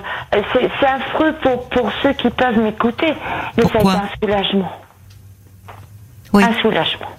c'est 0.53 0.85
affreux 0.85 1.33
pour 1.41 1.69
pour 1.69 1.89
ceux 2.01 2.13
qui 2.13 2.29
peuvent 2.29 2.59
m'écouter, 2.59 3.13
mais 3.57 3.63
Pourquoi 3.63 3.93
ça 3.93 3.99
a 3.99 4.05
été 4.05 4.33
un 4.33 4.37
soulagement 4.43 4.71
un 6.43 6.61
soulagement. 6.61 7.11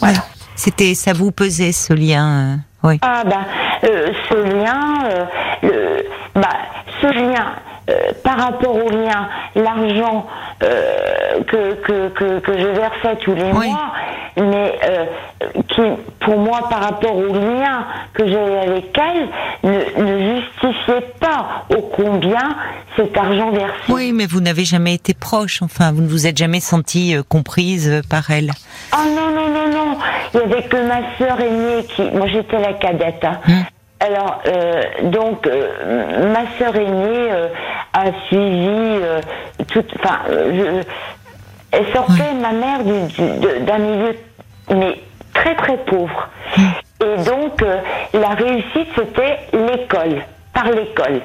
Voilà. 0.00 0.24
C'était, 0.56 0.94
ça 0.94 1.12
vous 1.12 1.32
pesait 1.32 1.72
ce 1.72 1.92
lien, 1.92 2.54
euh, 2.54 2.56
oui. 2.82 2.98
Ah 3.02 3.22
ben, 3.24 3.44
euh, 3.84 4.08
ce 4.28 4.34
lien, 4.34 5.04
euh, 5.10 5.24
le, 5.62 6.40
bah, 6.40 6.48
ce 7.00 7.06
lien 7.06 7.52
par 8.22 8.38
rapport 8.38 8.76
au 8.76 8.88
lien, 8.90 9.28
l'argent 9.56 10.24
que, 10.60 11.74
que, 11.74 12.08
que, 12.10 12.38
que, 12.38 12.58
je 12.58 12.66
versais 12.68 13.16
tous 13.24 13.34
les 13.34 13.52
mois, 13.52 13.92
mais 14.36 14.78
qui, 15.68 15.82
pour 16.20 16.38
moi, 16.38 16.60
par 16.70 16.80
rapport 16.80 17.16
au 17.16 17.34
lien 17.34 17.84
que 18.14 18.24
j'avais 18.26 18.58
avec 18.58 18.96
elle, 18.96 19.28
ne, 19.68 20.02
ne 20.04 20.36
justifiait 20.36 21.12
pas 21.18 21.64
au 21.70 21.82
combien 21.82 22.56
cet 22.96 23.16
argent 23.16 23.50
versé. 23.50 23.74
Oui, 23.88 24.12
mais 24.12 24.26
vous 24.26 24.40
n'avez 24.40 24.64
jamais 24.64 24.94
été 24.94 25.14
proche, 25.14 25.62
enfin, 25.62 25.92
vous 25.92 26.02
ne 26.02 26.08
vous 26.08 26.26
êtes 26.26 26.36
jamais 26.36 26.60
sentie 26.60 27.16
euh, 27.16 27.22
comprise 27.26 27.88
euh, 27.88 28.00
par 28.08 28.30
elle. 28.30 28.50
Ah 28.92 29.04
non, 29.06 29.34
non. 29.34 29.41
Il 30.34 30.40
n'y 30.40 30.52
avait 30.52 30.62
que 30.62 30.76
ma 30.76 31.16
sœur 31.18 31.40
aînée 31.40 31.84
qui. 31.84 32.02
Moi, 32.10 32.26
j'étais 32.28 32.58
la 32.58 32.74
cadette. 32.74 33.24
Hein. 33.24 33.40
Hum. 33.48 33.64
Alors, 34.00 34.42
euh, 34.48 34.82
donc, 35.04 35.46
ma 35.46 36.58
sœur 36.58 36.74
aînée 36.74 37.30
a 37.92 38.04
suivi 38.26 38.98
toute. 39.68 39.92
Enfin, 40.00 40.20
elle 41.70 41.86
sortait, 41.92 42.34
ma 42.40 42.52
mère, 42.52 42.80
d'un 43.60 43.78
milieu, 43.78 44.16
mais 44.70 44.98
très, 45.34 45.54
très 45.54 45.76
pauvre. 45.76 46.28
Hum. 46.58 46.64
Et 47.00 47.24
donc, 47.24 47.64
la 48.14 48.28
réussite, 48.30 48.88
c'était 48.96 49.38
l'école 49.52 50.22
par 50.52 50.70
l'école. 50.70 51.22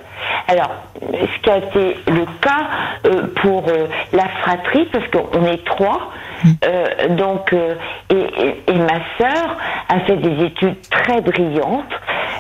Alors, 0.47 0.71
ce 1.01 1.41
qui 1.41 1.49
a 1.49 1.57
été 1.57 1.97
le 2.07 2.25
cas 2.41 2.67
euh, 3.05 3.27
pour 3.41 3.67
euh, 3.67 3.87
la 4.13 4.27
fratrie, 4.41 4.85
parce 4.85 5.05
qu'on 5.09 5.45
est 5.45 5.63
trois, 5.65 6.11
mm. 6.43 6.49
euh, 6.65 7.07
donc, 7.09 7.53
et, 7.53 8.73
ma 8.73 8.99
sœur 9.17 9.57
a 9.89 9.99
fait 10.01 10.17
des 10.17 10.45
études 10.45 10.77
très 10.89 11.21
brillantes, 11.21 11.93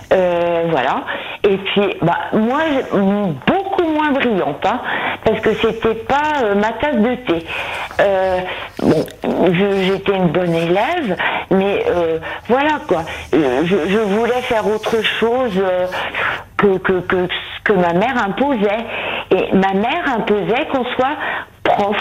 voilà. 0.09 1.03
Et 1.43 1.57
puis, 1.57 1.95
bah, 2.01 2.17
moi, 2.33 2.61
beaucoup 3.45 3.83
moins 3.83 4.11
brillante, 4.11 4.65
hein, 4.65 4.79
parce 5.23 5.39
que 5.41 5.53
c'était 5.53 5.95
pas 5.95 6.53
ma 6.55 6.71
tasse 6.73 6.97
de 6.97 7.15
thé. 7.15 7.45
bon, 8.79 9.05
j'étais 9.53 10.15
une 10.15 10.27
bonne 10.27 10.55
élève, 10.55 11.17
mais 11.51 11.85
voilà 12.47 12.79
quoi. 12.87 13.03
Je, 13.33 13.37
je, 13.65 13.97
voulais 13.97 14.41
faire 14.41 14.67
autre 14.67 15.01
chose 15.03 15.61
que, 16.57 16.77
que, 16.77 17.27
que 17.63 17.73
ma 17.73 17.93
mère 17.93 18.23
imposait. 18.23 18.85
Et 19.31 19.55
ma 19.55 19.73
mère 19.73 20.03
imposait 20.15 20.67
qu'on 20.71 20.85
soit 20.85 21.17
prof. 21.63 21.97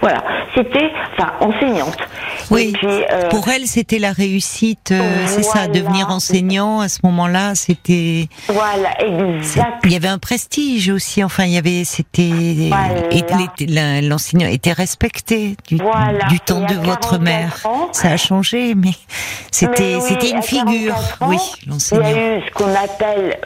Voilà, 0.00 0.22
c'était, 0.54 0.90
enfin, 1.12 1.32
enseignante. 1.40 1.98
Oui. 2.50 2.72
Euh, 2.84 3.28
pour 3.28 3.48
elle, 3.48 3.66
c'était 3.66 3.98
la 3.98 4.12
réussite, 4.12 4.92
euh, 4.92 5.26
c'est 5.26 5.42
ça, 5.42 5.68
devenir 5.68 6.08
enseignant 6.10 6.80
à 6.80 6.88
ce 6.88 7.00
moment-là, 7.04 7.54
c'était. 7.54 8.28
Voilà, 8.48 8.90
exact. 9.00 9.80
Il 9.84 9.92
y 9.92 9.96
avait 9.96 10.08
un 10.08 10.18
prestige 10.18 10.88
aussi. 10.88 11.22
Enfin, 11.22 11.44
il 11.44 11.52
y 11.52 11.58
avait, 11.58 11.84
c'était, 11.84 12.70
voilà. 12.70 14.00
l'enseignant 14.00 14.48
était 14.48 14.72
respecté 14.72 15.56
du, 15.68 15.76
du 15.76 16.40
temps 16.40 16.60
de 16.60 16.74
votre 16.74 17.18
mère. 17.18 17.58
ça 17.92 18.08
a 18.08 18.16
changé, 18.16 18.74
mais 18.74 18.92
c'était, 19.50 20.00
c'était 20.00 20.30
une 20.30 20.42
figure, 20.42 20.96
oui, 21.22 21.38
l'enseignant. 21.66 22.08
Il 22.08 22.16
y 22.16 22.18
a 22.18 22.38
eu 22.38 22.42
ce 22.46 22.50
qu'on 22.52 22.74
appelle, 22.74 23.38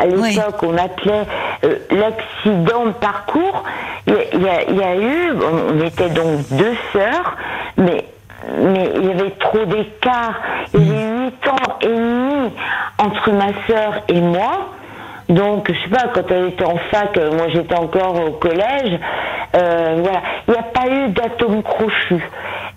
à 0.00 0.06
l'époque, 0.06 0.62
on 0.62 0.76
appelait 0.76 1.26
euh, 1.64 1.78
l'accident 1.90 2.86
de 2.86 2.92
parcours. 2.92 3.64
Il 4.06 4.42
y 4.42 4.48
a, 4.48 4.62
il 4.68 4.76
y 4.76 4.82
a 4.82 4.96
eu, 4.96 5.32
on 5.32 5.84
était 5.84 5.97
donc 6.02 6.48
deux 6.50 6.76
sœurs, 6.92 7.36
mais 7.76 8.04
mais 8.56 8.92
il 8.96 9.06
y 9.06 9.10
avait 9.10 9.30
trop 9.32 9.64
d'écart. 9.64 10.40
Il 10.74 10.86
y 10.86 10.90
avait 10.90 11.24
huit 11.24 11.48
ans 11.48 11.78
et 11.82 11.86
demi 11.86 12.52
entre 12.98 13.32
ma 13.32 13.48
sœur 13.66 14.02
et 14.08 14.20
moi. 14.20 14.70
Donc, 15.28 15.70
je 15.70 15.78
sais 15.82 15.90
pas, 15.90 16.08
quand 16.14 16.30
elle 16.30 16.46
était 16.48 16.64
en 16.64 16.78
fac, 16.90 17.16
euh, 17.18 17.32
moi 17.32 17.48
j'étais 17.48 17.74
encore 17.74 18.14
au 18.24 18.30
collège, 18.32 18.98
euh, 19.54 19.96
voilà. 19.98 20.22
Il 20.46 20.52
n'y 20.52 20.58
a 20.58 20.62
pas 20.62 20.88
eu 20.88 21.08
d'atome 21.08 21.62
crochu. 21.62 22.22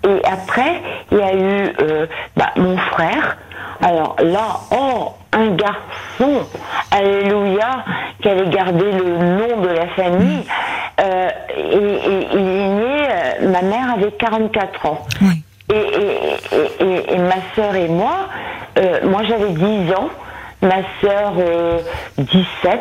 Et 0.04 0.26
après, 0.26 0.82
il 1.10 1.18
y 1.18 1.22
a 1.22 1.34
eu 1.34 1.72
euh, 1.80 2.06
bah, 2.36 2.50
mon 2.56 2.76
frère. 2.76 3.38
Alors 3.80 4.16
là, 4.22 4.60
oh, 4.70 5.12
un 5.32 5.48
garçon, 5.52 6.46
alléluia, 6.90 7.84
qui 8.20 8.28
allait 8.28 8.50
garder 8.50 8.92
le 8.92 9.16
nom 9.16 9.60
de 9.62 9.68
la 9.68 9.86
famille. 9.88 10.44
Euh, 11.00 11.28
et, 11.56 11.78
il 12.32 12.38
est 12.38 12.68
né, 12.68 12.91
ma 13.42 13.62
mère 13.62 13.92
avait 13.94 14.12
44 14.12 14.86
ans. 14.86 15.06
Et, 15.72 17.14
et, 17.14 17.18
ma 17.18 17.36
sœur 17.54 17.74
et 17.74 17.88
moi, 17.88 18.28
euh, 18.78 19.00
moi 19.04 19.22
j'avais 19.26 19.50
10 19.50 19.92
ans, 19.94 20.08
ma 20.60 20.82
sœur 21.00 21.32
17, 22.18 22.80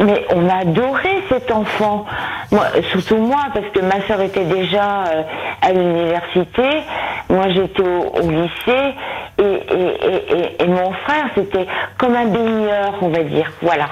mais 0.00 0.26
on 0.34 0.48
a 0.48 0.58
adoré 0.58 1.22
cet 1.28 1.50
enfant. 1.50 2.04
Moi, 2.52 2.66
surtout 2.90 3.16
moi, 3.16 3.46
parce 3.54 3.66
que 3.72 3.80
ma 3.80 4.06
sœur 4.06 4.20
était 4.20 4.44
déjà 4.44 5.04
à 5.62 5.72
l'université, 5.72 6.82
moi 7.30 7.48
j'étais 7.48 7.82
au, 7.82 8.30
lycée, 8.30 8.94
et, 9.38 10.62
et, 10.62 10.66
mon 10.66 10.92
frère, 10.92 11.30
c'était 11.34 11.66
comme 11.96 12.14
un 12.14 12.26
baigneur, 12.26 12.94
on 13.00 13.08
va 13.08 13.22
dire. 13.22 13.50
Voilà. 13.62 13.88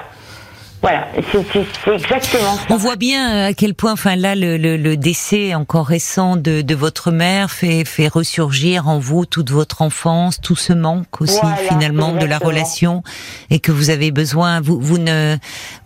Voilà, 0.83 1.09
c'est 1.33 1.92
exactement 1.92 2.54
ça. 2.56 2.66
On 2.71 2.76
voit 2.76 2.97
bien 2.97 3.35
euh, 3.35 3.49
à 3.49 3.54
quel 3.54 3.75
point, 3.75 3.92
enfin 3.92 4.14
là, 4.14 4.37
le, 4.37 4.56
le, 4.56 4.76
le 4.76 4.97
décès 4.97 5.54
encore 5.54 5.87
récent 5.87 6.37
de, 6.37 6.61
de, 6.62 6.75
votre 6.75 7.11
mère 7.11 7.50
fait, 7.50 7.85
fait 7.85 8.06
ressurgir 8.06 8.87
en 8.87 8.99
vous 9.00 9.26
toute 9.26 9.50
votre 9.50 9.83
enfance, 9.83 10.40
tout 10.40 10.54
ce 10.54 10.73
manque 10.73 11.21
aussi 11.21 11.40
finalement 11.68 12.12
de 12.12 12.25
la 12.25 12.38
relation, 12.38 13.02
et 13.50 13.59
que 13.59 13.73
vous 13.73 13.90
avez 13.90 14.12
besoin. 14.12 14.61
Vous, 14.61 14.78
vous 14.80 14.99
ne 14.99 15.37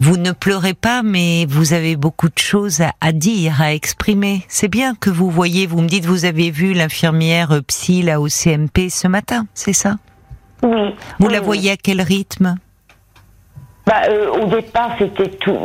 vous 0.00 0.16
ne 0.18 0.32
pleurez 0.32 0.75
pas, 0.75 1.02
mais 1.02 1.47
vous 1.49 1.73
avez 1.73 1.97
beaucoup 1.97 2.28
de 2.28 2.38
choses 2.38 2.82
à, 2.82 2.92
à 3.00 3.12
dire, 3.12 3.62
à 3.62 3.73
exprimer. 3.73 4.44
C'est 4.49 4.68
bien 4.68 4.94
que 4.94 5.09
vous 5.09 5.30
voyez. 5.30 5.66
Vous 5.66 5.80
me 5.80 5.88
dites, 5.88 6.04
vous 6.04 6.26
avez 6.26 6.50
vu 6.50 6.75
l'infirmière 6.75 7.61
psy 7.68 8.02
là 8.02 8.20
au 8.20 8.28
CMP 8.28 8.90
ce 8.90 9.09
matin, 9.09 9.47
c'est 9.54 9.73
ça? 9.73 9.97
Oui. 10.62 10.94
Vous 11.18 11.28
la 11.28 11.40
voyez 11.40 11.70
à 11.70 11.76
quel 11.78 12.02
rythme? 12.02 12.56
Bah, 13.87 14.02
Au 14.40 14.46
départ, 14.46 14.90
c'était 14.99 15.30
tout 15.30 15.58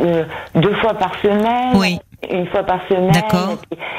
deux 0.54 0.74
fois 0.76 0.94
par 0.94 1.12
semaine. 1.20 1.76
Oui 1.76 1.98
une 2.30 2.46
fois 2.46 2.62
par 2.62 2.80
semaine. 2.88 3.10
D'accord. 3.12 3.56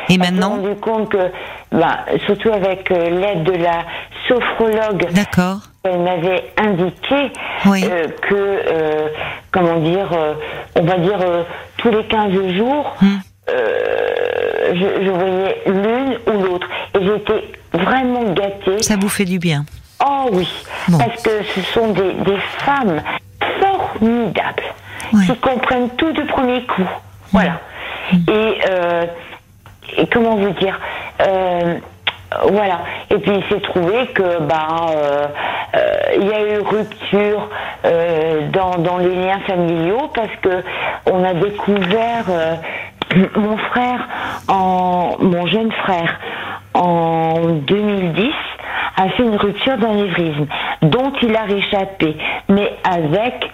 Et, 0.09 0.17
maintenant 0.17 0.57
On 0.59 0.61
s'est 0.61 0.67
rendu 0.69 0.79
compte 0.79 1.09
que, 1.09 1.31
bah, 1.71 1.99
surtout 2.25 2.51
avec 2.51 2.89
euh, 2.91 3.09
l'aide 3.09 3.43
de 3.43 3.53
la 3.53 3.83
sophrologue, 4.27 5.11
D'accord. 5.11 5.59
elle 5.83 5.99
m'avait 5.99 6.43
indiqué 6.57 7.31
euh, 7.65 8.07
que, 8.21 8.35
euh, 8.35 9.07
comment 9.51 9.79
dire, 9.79 10.09
on 10.75 10.83
va 10.83 10.97
dire 10.97 11.19
tous 11.77 11.89
les 11.89 12.03
15 12.05 12.31
jours, 12.55 12.95
hmm. 13.01 13.17
je, 13.47 15.05
je, 15.05 15.09
voyais 15.09 15.61
l'une 15.65 16.17
ou 16.27 16.43
l'autre. 16.43 16.67
Et 16.99 17.05
j'étais 17.05 17.51
vraiment 17.73 18.23
gâtée. 18.33 18.81
Ça 18.81 18.95
vous 18.99 19.09
fait 19.09 19.25
du 19.25 19.39
bien 19.39 19.65
Oh 20.05 20.29
oui, 20.31 20.47
parce 20.91 21.23
que 21.23 21.43
ce 21.55 21.61
sont 21.73 21.87
des, 21.87 22.13
des 22.13 22.37
femmes 22.59 23.01
qui 25.25 25.35
comprennent 25.37 25.89
tout 25.97 26.11
du 26.11 26.23
premier 26.25 26.63
coup. 26.65 26.87
Voilà. 27.31 27.59
Et, 28.13 28.59
euh, 28.69 29.05
et, 29.97 30.07
comment 30.07 30.35
vous 30.35 30.51
dire 30.51 30.79
euh, 31.21 31.75
voilà. 32.49 32.79
Et 33.09 33.17
puis 33.17 33.31
il 33.35 33.43
s'est 33.45 33.61
trouvé 33.61 34.07
que 34.07 34.23
euh, 34.23 35.27
il 36.17 36.27
y 36.27 36.33
a 36.33 36.41
eu 36.41 36.59
rupture 36.59 37.49
dans, 38.51 38.77
dans 38.79 38.97
les 38.97 39.15
liens 39.15 39.39
familiaux 39.45 40.09
parce 40.13 40.35
que 40.41 40.63
on 41.05 41.23
a 41.23 41.33
découvert 41.33 42.25
mon 43.35 43.57
frère 43.57 44.07
en 44.47 45.15
mon 45.19 45.47
jeune 45.47 45.71
frère 45.71 46.19
en 46.73 47.39
2010 47.65 48.31
a 48.97 49.09
fait 49.09 49.23
une 49.23 49.37
rupture 49.37 49.77
d'anévrisme 49.77 50.47
dont 50.81 51.13
il 51.21 51.35
a 51.35 51.43
réchappé, 51.43 52.17
mais 52.49 52.73
avec, 52.83 53.49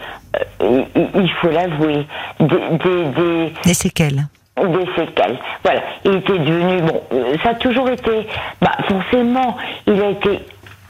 il, 0.61 1.31
faut 1.41 1.49
l'avouer, 1.49 2.07
des, 2.39 2.77
des, 3.15 3.53
des 3.63 3.73
séquelles 3.73 4.25
des 4.61 4.85
séquelles. 4.95 5.37
Voilà. 5.63 5.81
Il 6.05 6.15
était 6.15 6.37
devenu, 6.37 6.81
bon, 6.81 7.01
euh, 7.13 7.35
ça 7.43 7.49
a 7.49 7.53
toujours 7.55 7.89
été, 7.89 8.27
bah, 8.61 8.71
forcément, 8.87 9.57
il 9.87 10.01
a 10.01 10.09
été 10.09 10.39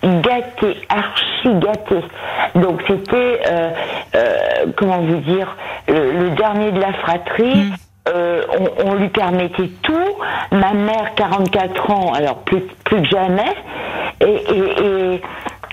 gâté, 0.03 0.77
archi 0.89 1.49
gâté. 1.59 2.03
Donc 2.55 2.81
c'était, 2.87 3.39
euh, 3.47 3.69
euh, 4.15 4.65
comment 4.75 4.99
vous 4.99 5.19
dire, 5.19 5.55
le, 5.87 6.29
dernier 6.35 6.71
de 6.71 6.79
la 6.79 6.93
fratrie. 6.93 7.71
Mm. 8.07 8.11
on, 8.85 8.93
lui 8.95 9.09
permettait 9.09 9.69
tout. 9.81 10.17
Ma 10.51 10.73
mère, 10.73 11.15
44 11.15 11.91
ans, 11.91 12.13
alors 12.13 12.37
plus, 12.39 12.61
plus 12.83 13.01
que 13.01 13.07
jamais. 13.07 13.55
Et, 14.21 15.21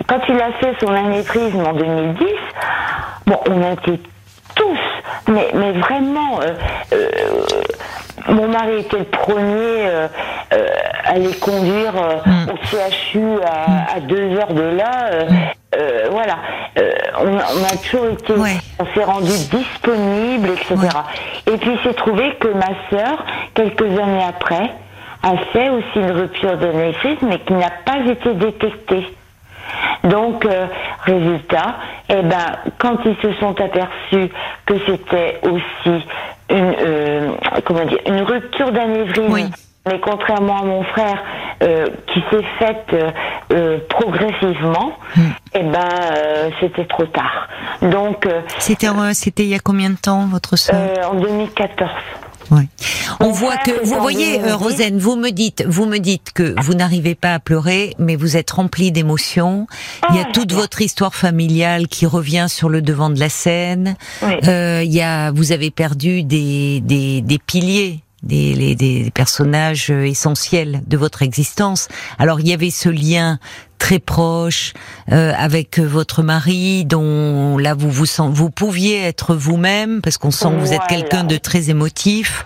quand 0.08 0.20
il 0.28 0.40
a 0.40 0.52
fait 0.52 0.74
son 0.80 0.92
anévrisme 0.92 1.64
en 1.64 1.72
2010, 1.72 2.26
bon, 3.26 3.38
on 3.48 3.72
été 3.72 4.00
tous, 4.54 4.78
mais, 5.28 5.48
mais 5.54 5.72
vraiment, 5.72 6.40
euh, 6.40 6.54
euh, 6.92 7.44
mon 8.30 8.48
mari 8.48 8.80
était 8.80 8.98
le 8.98 9.04
premier 9.04 9.50
euh, 9.52 10.08
à 11.04 11.14
les 11.14 11.34
conduire 11.34 11.92
mm. 11.94 12.50
au 12.50 12.56
CHU 12.66 13.42
à, 13.44 13.96
à, 13.96 14.00
deux 14.00 14.36
heures 14.36 14.52
de 14.52 14.62
là. 14.62 15.10
voilà, 16.10 16.36
on, 17.20 17.36
a 17.36 17.76
toujours 17.84 18.06
été, 18.06 18.34
on 18.78 18.86
s'est 18.94 19.04
rendu 19.04 19.32
disponible, 19.50 20.50
etc. 20.50 20.76
Et 21.46 21.56
puis 21.56 21.70
il 21.72 21.78
s'est 21.82 21.94
trouvé 21.94 22.34
que 22.40 22.48
ma 22.48 22.70
sœur, 22.90 23.24
quelques 23.54 23.82
années 23.82 24.24
après, 24.28 24.70
a 25.22 25.36
fait 25.52 25.68
aussi 25.68 25.96
une 25.96 26.12
rupture 26.12 26.56
de 26.56 26.66
naissance, 26.66 27.22
mais 27.22 27.38
qui 27.40 27.52
n'a 27.52 27.70
pas 27.84 27.98
été 28.10 28.34
détectée. 28.34 29.06
Donc, 30.04 30.44
euh, 30.46 30.66
résultat, 31.04 31.76
eh 32.08 32.22
ben, 32.22 32.56
quand 32.78 32.96
ils 33.04 33.16
se 33.22 33.32
sont 33.38 33.60
aperçus 33.60 34.30
que 34.66 34.74
c'était 34.86 35.40
aussi 35.42 36.04
une, 36.50 36.74
euh, 36.80 37.30
comment 37.64 37.84
dire, 37.84 37.98
une 38.06 38.22
rupture 38.22 38.72
d'anévrisme, 38.72 39.50
mais 39.86 40.00
contrairement 40.00 40.60
à 40.60 40.64
mon 40.64 40.82
frère 40.84 41.22
euh, 41.62 41.86
qui 42.06 42.22
s'est 42.30 42.44
faite 42.58 42.94
progressivement, 43.88 44.92
hmm. 45.16 45.20
eh 45.54 45.62
ben, 45.62 45.88
c'était 46.60 46.84
trop 46.84 47.06
tard. 47.06 47.48
Donc, 47.82 48.26
c'était 48.58 48.88
c'était 49.12 49.42
il 49.44 49.48
y 49.48 49.54
a 49.54 49.58
combien 49.58 49.90
de 49.90 49.96
temps 49.96 50.26
votre 50.26 50.56
soeur 50.56 51.10
En 51.10 51.14
2014. 51.14 51.90
On 53.20 53.32
voit 53.32 53.56
que 53.58 53.84
vous 53.84 54.00
voyez, 54.00 54.40
euh, 54.40 54.56
Rosane, 54.56 54.98
vous 54.98 55.16
me 55.16 55.30
dites, 55.30 55.64
vous 55.66 55.86
me 55.86 55.98
dites 55.98 56.32
que 56.32 56.54
vous 56.62 56.74
n'arrivez 56.74 57.14
pas 57.14 57.34
à 57.34 57.38
pleurer, 57.38 57.94
mais 57.98 58.16
vous 58.16 58.36
êtes 58.36 58.50
remplie 58.50 58.92
d'émotions. 58.92 59.66
il 60.10 60.16
y 60.16 60.18
a 60.18 60.24
ah, 60.28 60.32
toute 60.32 60.52
votre 60.52 60.80
histoire 60.80 61.14
familiale 61.14 61.88
qui 61.88 62.06
revient 62.06 62.46
sur 62.48 62.68
le 62.68 62.82
devant 62.82 63.10
de 63.10 63.20
la 63.20 63.28
scène. 63.28 63.96
Euh, 64.22 64.82
il 64.84 64.92
y 64.92 65.02
a, 65.02 65.32
vous 65.32 65.52
avez 65.52 65.70
perdu 65.70 66.22
des, 66.22 66.80
des, 66.80 67.20
des 67.20 67.38
piliers 67.38 68.00
des, 68.22 68.74
des, 68.74 69.10
personnages 69.14 69.90
essentiels 69.90 70.82
de 70.86 70.96
votre 70.98 71.22
existence. 71.22 71.88
Alors 72.18 72.40
il 72.40 72.48
y 72.48 72.52
avait 72.52 72.70
ce 72.70 72.90
lien 72.90 73.38
très 73.80 73.98
proche 73.98 74.74
euh, 75.10 75.32
avec 75.36 75.80
votre 75.80 76.22
mari, 76.22 76.84
dont 76.84 77.58
là 77.58 77.74
vous 77.74 77.90
vous 77.90 78.06
sent, 78.06 78.28
vous 78.30 78.50
pouviez 78.50 79.00
être 79.02 79.34
vous-même 79.34 80.00
parce 80.02 80.18
qu'on 80.18 80.30
sent 80.30 80.50
que 80.50 80.60
vous 80.60 80.72
êtes 80.72 80.86
quelqu'un 80.88 81.24
de 81.24 81.36
très 81.36 81.70
émotif. 81.70 82.44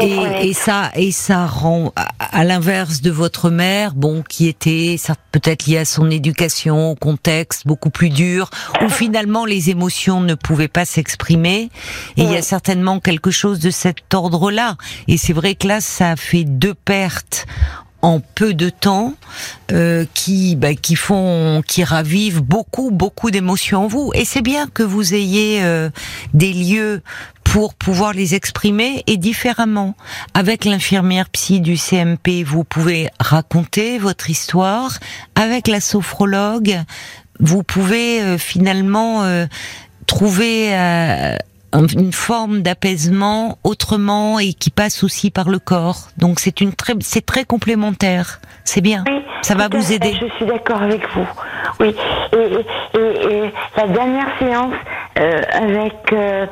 Et, 0.00 0.18
et, 0.42 0.52
ça 0.52 0.90
et 0.94 1.12
ça 1.12 1.46
rend 1.46 1.94
à, 2.18 2.44
l'inverse 2.44 3.00
de 3.00 3.10
votre 3.10 3.48
mère, 3.48 3.94
bon 3.94 4.22
qui 4.28 4.48
était 4.48 4.96
ça 4.98 5.14
peut-être 5.30 5.66
lié 5.66 5.78
à 5.78 5.84
son 5.84 6.10
éducation, 6.10 6.90
au 6.90 6.94
contexte 6.96 7.66
beaucoup 7.66 7.90
plus 7.90 8.10
dur 8.10 8.50
où 8.84 8.88
finalement 8.90 9.46
les 9.46 9.70
émotions 9.70 10.20
ne 10.20 10.34
pouvaient 10.34 10.68
pas 10.68 10.84
s'exprimer. 10.84 11.70
Et 12.16 12.24
il 12.24 12.30
y 12.30 12.36
a 12.36 12.42
certainement 12.42 12.98
quelque 12.98 13.30
chose 13.30 13.60
de 13.60 13.70
cet 13.70 14.12
ordre-là. 14.12 14.76
Et 15.06 15.16
c'est 15.16 15.32
vrai 15.32 15.54
que 15.54 15.68
là 15.68 15.80
ça 15.80 16.10
a 16.10 16.16
fait 16.16 16.44
deux 16.44 16.74
pertes 16.74 17.46
en 18.02 18.20
peu 18.20 18.52
de 18.52 18.68
temps 18.68 19.14
euh, 19.70 20.04
qui 20.12 20.56
bah, 20.56 20.74
qui 20.74 20.96
font 20.96 21.62
qui 21.66 21.84
ravivent 21.84 22.42
beaucoup 22.42 22.90
beaucoup 22.90 23.30
d'émotions 23.30 23.84
en 23.84 23.86
vous. 23.86 24.10
Et 24.14 24.24
c'est 24.24 24.42
bien 24.42 24.66
que 24.66 24.82
vous 24.82 25.14
ayez 25.14 25.62
euh, 25.62 25.88
des 26.34 26.52
lieux 26.52 27.02
pour 27.44 27.74
pouvoir 27.74 28.12
les 28.12 28.34
exprimer 28.34 29.04
et 29.06 29.16
différemment. 29.16 29.94
Avec 30.34 30.64
l'infirmière 30.64 31.28
psy 31.30 31.60
du 31.60 31.76
CMP 31.76 32.42
vous 32.44 32.64
pouvez 32.64 33.08
raconter 33.20 33.98
votre 33.98 34.28
histoire. 34.28 34.98
Avec 35.36 35.68
la 35.68 35.80
sophrologue 35.80 36.78
vous 37.38 37.62
pouvez 37.62 38.20
euh, 38.20 38.36
finalement 38.36 39.24
trouver 40.06 40.74
une 41.74 42.12
forme 42.12 42.62
d'apaisement 42.62 43.58
autrement 43.64 44.38
et 44.38 44.52
qui 44.52 44.70
passe 44.70 45.02
aussi 45.04 45.30
par 45.30 45.48
le 45.48 45.58
corps. 45.58 46.08
Donc 46.18 46.40
c'est 46.40 46.60
une 46.60 46.72
très, 46.74 46.94
c'est 47.00 47.24
très 47.24 47.44
complémentaire. 47.44 48.40
C'est 48.64 48.80
bien. 48.80 49.04
ça 49.42 49.54
va 49.54 49.68
vous 49.68 49.92
aider. 49.92 50.14
Je 50.20 50.34
suis 50.36 50.46
d'accord 50.46 50.82
avec 50.82 51.02
vous. 51.14 51.26
Oui. 51.80 51.94
Et, 52.32 52.98
et, 52.98 53.52
la 53.76 53.88
dernière 53.88 54.28
séance 54.38 54.74
euh, 55.18 55.40
avec 55.52 56.12
euh, 56.12 56.46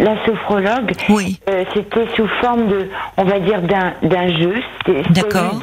la 0.00 0.24
sophrologue, 0.24 0.92
oui. 1.08 1.40
Euh, 1.48 1.64
c'était 1.74 2.06
sous 2.14 2.26
forme 2.40 2.68
de, 2.68 2.88
on 3.16 3.24
va 3.24 3.38
dire 3.40 3.62
d'un 3.62 3.92
d'un 4.02 4.28
jeu. 4.36 4.54
D'accord. 5.10 5.60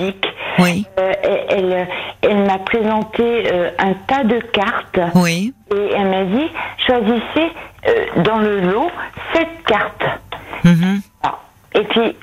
Oui. 0.60 0.86
elle, 0.98 1.88
elle 2.22 2.38
m'a 2.46 2.58
présenté 2.60 3.50
un 3.78 3.94
tas 4.08 4.24
de 4.24 4.40
cartes. 4.52 5.00
Oui. 5.16 5.54
Et 5.72 5.94
elle 5.96 6.08
m'a 6.08 6.24
dit, 6.26 6.48
choisissez 6.86 7.54
euh, 7.88 8.22
dans 8.24 8.40
le 8.40 8.60
lot 8.60 8.92
sept 9.34 9.48
cartes. 9.66 10.04
Mhm. 10.66 11.02
Et 11.76 11.84
puis, 11.84 12.16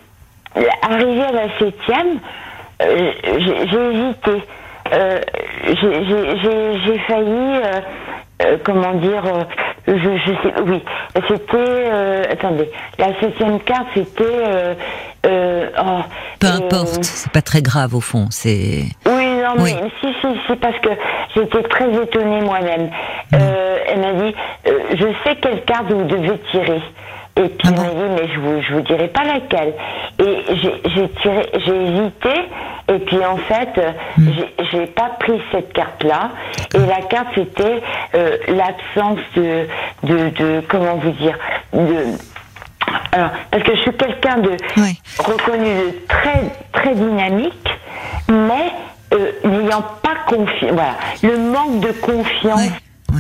arrivé 0.83 1.23
à 1.23 1.33
la 1.33 1.59
septième, 1.59 2.19
euh, 2.83 3.13
j'ai 3.25 3.95
hésité. 3.95 4.47
Euh, 4.93 5.21
j'ai 5.65 6.99
failli, 7.07 7.61
comment 8.65 8.93
dire, 8.95 9.23
je, 9.87 9.95
je, 9.95 10.33
sais, 10.43 10.55
oui, 10.67 10.83
c'était, 11.29 11.91
attendez, 12.31 12.71
la 12.99 13.19
septième 13.21 13.61
carte, 13.61 13.87
c'était, 13.95 14.77
oh, 15.25 16.01
peu 16.39 16.47
importe, 16.49 17.05
c'est 17.05 17.33
pas 17.33 17.43
très 17.43 17.63
grave 17.63 17.95
au 17.95 18.01
fond, 18.01 18.27
c'est. 18.31 18.85
Oui, 19.07 19.27
non, 19.43 19.63
mais 19.63 19.77
si, 20.01 20.09
si, 20.21 20.27
si, 20.47 20.57
parce 20.57 20.79
que 20.81 20.91
j'étais 21.35 21.63
très 21.63 21.91
étonnée 22.03 22.41
moi-même. 22.41 22.91
Euh, 23.35 23.79
elle 23.89 24.01
m'a 24.01 24.13
dit, 24.13 24.35
euh, 24.67 24.79
je 24.95 25.07
sais 25.25 25.37
quelle 25.41 25.63
carte 25.65 25.91
vous 25.91 26.05
devez 26.05 26.39
tirer. 26.51 26.81
Et 27.37 27.49
puis 27.49 27.69
ah 27.69 27.71
m'a 27.71 27.89
dit, 27.89 28.09
mais 28.17 28.29
je 28.35 28.41
vous, 28.41 28.63
je 28.63 28.75
vous 28.75 28.81
dirai 28.81 29.09
pas 29.09 29.25
laquelle. 29.25 29.75
Et 30.19 30.45
j'ai 30.55 31.09
tiré, 31.21 31.51
j'ai 31.67 31.83
hésité. 31.83 32.49
Et 32.89 32.99
puis 33.01 33.25
en 33.25 33.37
fait, 33.37 33.81
hmm. 34.17 34.31
j'ai 34.71 34.87
pas 34.87 35.11
pris 35.19 35.41
cette 35.53 35.73
carte-là. 35.73 36.31
Et 36.75 36.79
la 36.79 37.03
carte 37.03 37.29
c'était 37.35 37.83
euh, 38.15 38.37
l'absence 38.49 39.19
de, 39.35 39.67
de, 40.05 40.31
de, 40.31 40.63
comment 40.69 40.97
vous 40.97 41.11
dire, 41.11 41.37
de 41.73 42.17
alors, 43.13 43.31
parce 43.51 43.63
que 43.63 43.75
je 43.75 43.81
suis 43.81 43.93
quelqu'un 43.93 44.39
de 44.39 44.57
reconnu 45.19 45.65
de 45.65 45.95
très 46.07 46.43
très 46.73 46.95
dynamique, 46.95 47.69
mais 48.29 48.73
euh, 49.15 49.33
n'ayant 49.45 49.83
pas 50.03 50.15
confiance, 50.27 50.73
voilà, 50.73 50.97
le 51.23 51.37
manque 51.39 51.81
de 51.81 51.93
confiance. 51.93 52.71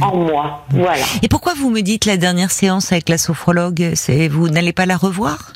En 0.02 0.16
moi, 0.16 0.64
voilà. 0.70 1.02
Et 1.22 1.28
pourquoi 1.28 1.54
vous 1.54 1.70
me 1.70 1.80
dites 1.80 2.04
la 2.04 2.16
dernière 2.16 2.50
séance 2.50 2.92
avec 2.92 3.08
la 3.08 3.18
sophrologue, 3.18 3.92
c'est 3.94 4.28
vous 4.28 4.48
n'allez 4.48 4.72
pas 4.72 4.86
la 4.86 4.96
revoir? 4.96 5.52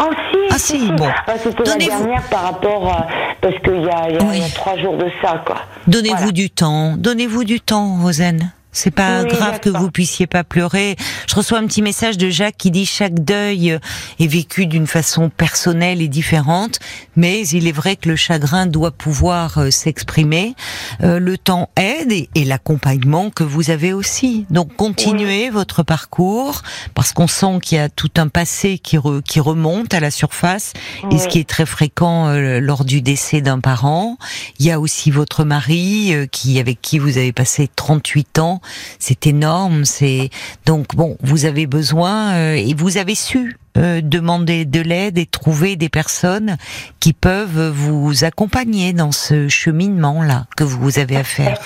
Oh 0.00 0.10
si, 0.32 0.38
ah, 0.50 0.58
si, 0.58 0.92
bon. 0.92 1.08
Ah, 1.26 1.32
c'était 1.42 1.64
la 1.64 1.76
dernière 1.76 2.22
par 2.24 2.42
rapport 2.42 2.92
à, 2.92 3.06
parce 3.40 3.54
qu'il 3.62 3.82
y, 3.82 3.88
a, 3.88 4.10
y 4.10 4.42
a 4.44 4.48
trois 4.54 4.76
jours 4.78 4.96
de 4.96 5.06
ça, 5.22 5.42
quoi. 5.46 5.56
Donnez-vous 5.86 6.32
du 6.32 6.50
temps, 6.50 6.96
donnez-vous 6.96 7.44
du 7.44 7.60
temps, 7.60 7.98
Rosen. 8.02 8.50
C'est 8.76 8.90
pas 8.90 9.24
grave 9.24 9.60
que 9.60 9.70
vous 9.70 9.90
puissiez 9.90 10.26
pas 10.26 10.44
pleurer. 10.44 10.96
Je 11.26 11.34
reçois 11.34 11.56
un 11.56 11.66
petit 11.66 11.80
message 11.80 12.18
de 12.18 12.28
Jacques 12.28 12.58
qui 12.58 12.70
dit 12.70 12.84
chaque 12.84 13.24
deuil 13.24 13.78
est 14.20 14.26
vécu 14.26 14.66
d'une 14.66 14.86
façon 14.86 15.30
personnelle 15.30 16.02
et 16.02 16.08
différente, 16.08 16.78
mais 17.16 17.48
il 17.48 17.68
est 17.68 17.72
vrai 17.72 17.96
que 17.96 18.06
le 18.10 18.16
chagrin 18.16 18.66
doit 18.66 18.90
pouvoir 18.90 19.56
euh, 19.56 19.70
s'exprimer. 19.70 20.54
Euh, 21.02 21.18
le 21.18 21.38
temps 21.38 21.70
aide 21.76 22.12
et, 22.12 22.44
l'accompagnement 22.44 23.30
que 23.30 23.44
vous 23.44 23.70
avez 23.70 23.94
aussi. 23.94 24.44
Donc 24.50 24.76
continuez 24.76 25.48
votre 25.48 25.82
parcours 25.82 26.60
parce 26.94 27.14
qu'on 27.14 27.28
sent 27.28 27.60
qu'il 27.62 27.78
y 27.78 27.80
a 27.80 27.88
tout 27.88 28.10
un 28.18 28.28
passé 28.28 28.76
qui, 28.78 28.98
qui 29.26 29.40
remonte 29.40 29.94
à 29.94 30.00
la 30.00 30.10
surface 30.10 30.74
et 31.10 31.18
ce 31.18 31.28
qui 31.28 31.38
est 31.38 31.48
très 31.48 31.64
fréquent 31.64 32.28
euh, 32.28 32.60
lors 32.60 32.84
du 32.84 33.00
décès 33.00 33.40
d'un 33.40 33.58
parent. 33.58 34.18
Il 34.58 34.66
y 34.66 34.70
a 34.70 34.78
aussi 34.78 35.10
votre 35.10 35.44
mari 35.44 36.12
qui 36.30 36.60
avec 36.60 36.82
qui 36.82 36.98
vous 36.98 37.16
avez 37.16 37.32
passé 37.32 37.70
38 37.74 38.38
ans 38.38 38.60
c'est 38.98 39.26
énorme. 39.26 39.84
C'est 39.84 40.30
donc 40.64 40.94
bon, 40.94 41.16
vous 41.22 41.44
avez 41.44 41.66
besoin 41.66 42.34
euh, 42.34 42.54
et 42.54 42.74
vous 42.74 42.98
avez 42.98 43.14
su 43.14 43.56
euh, 43.76 44.00
demander 44.02 44.64
de 44.64 44.80
l'aide 44.80 45.18
et 45.18 45.26
trouver 45.26 45.76
des 45.76 45.88
personnes 45.88 46.56
qui 47.00 47.12
peuvent 47.12 47.68
vous 47.68 48.24
accompagner 48.24 48.92
dans 48.92 49.12
ce 49.12 49.48
cheminement 49.48 50.22
là 50.22 50.46
que 50.56 50.64
vous 50.64 50.98
avez 50.98 51.16
à 51.16 51.24
faire. 51.24 51.58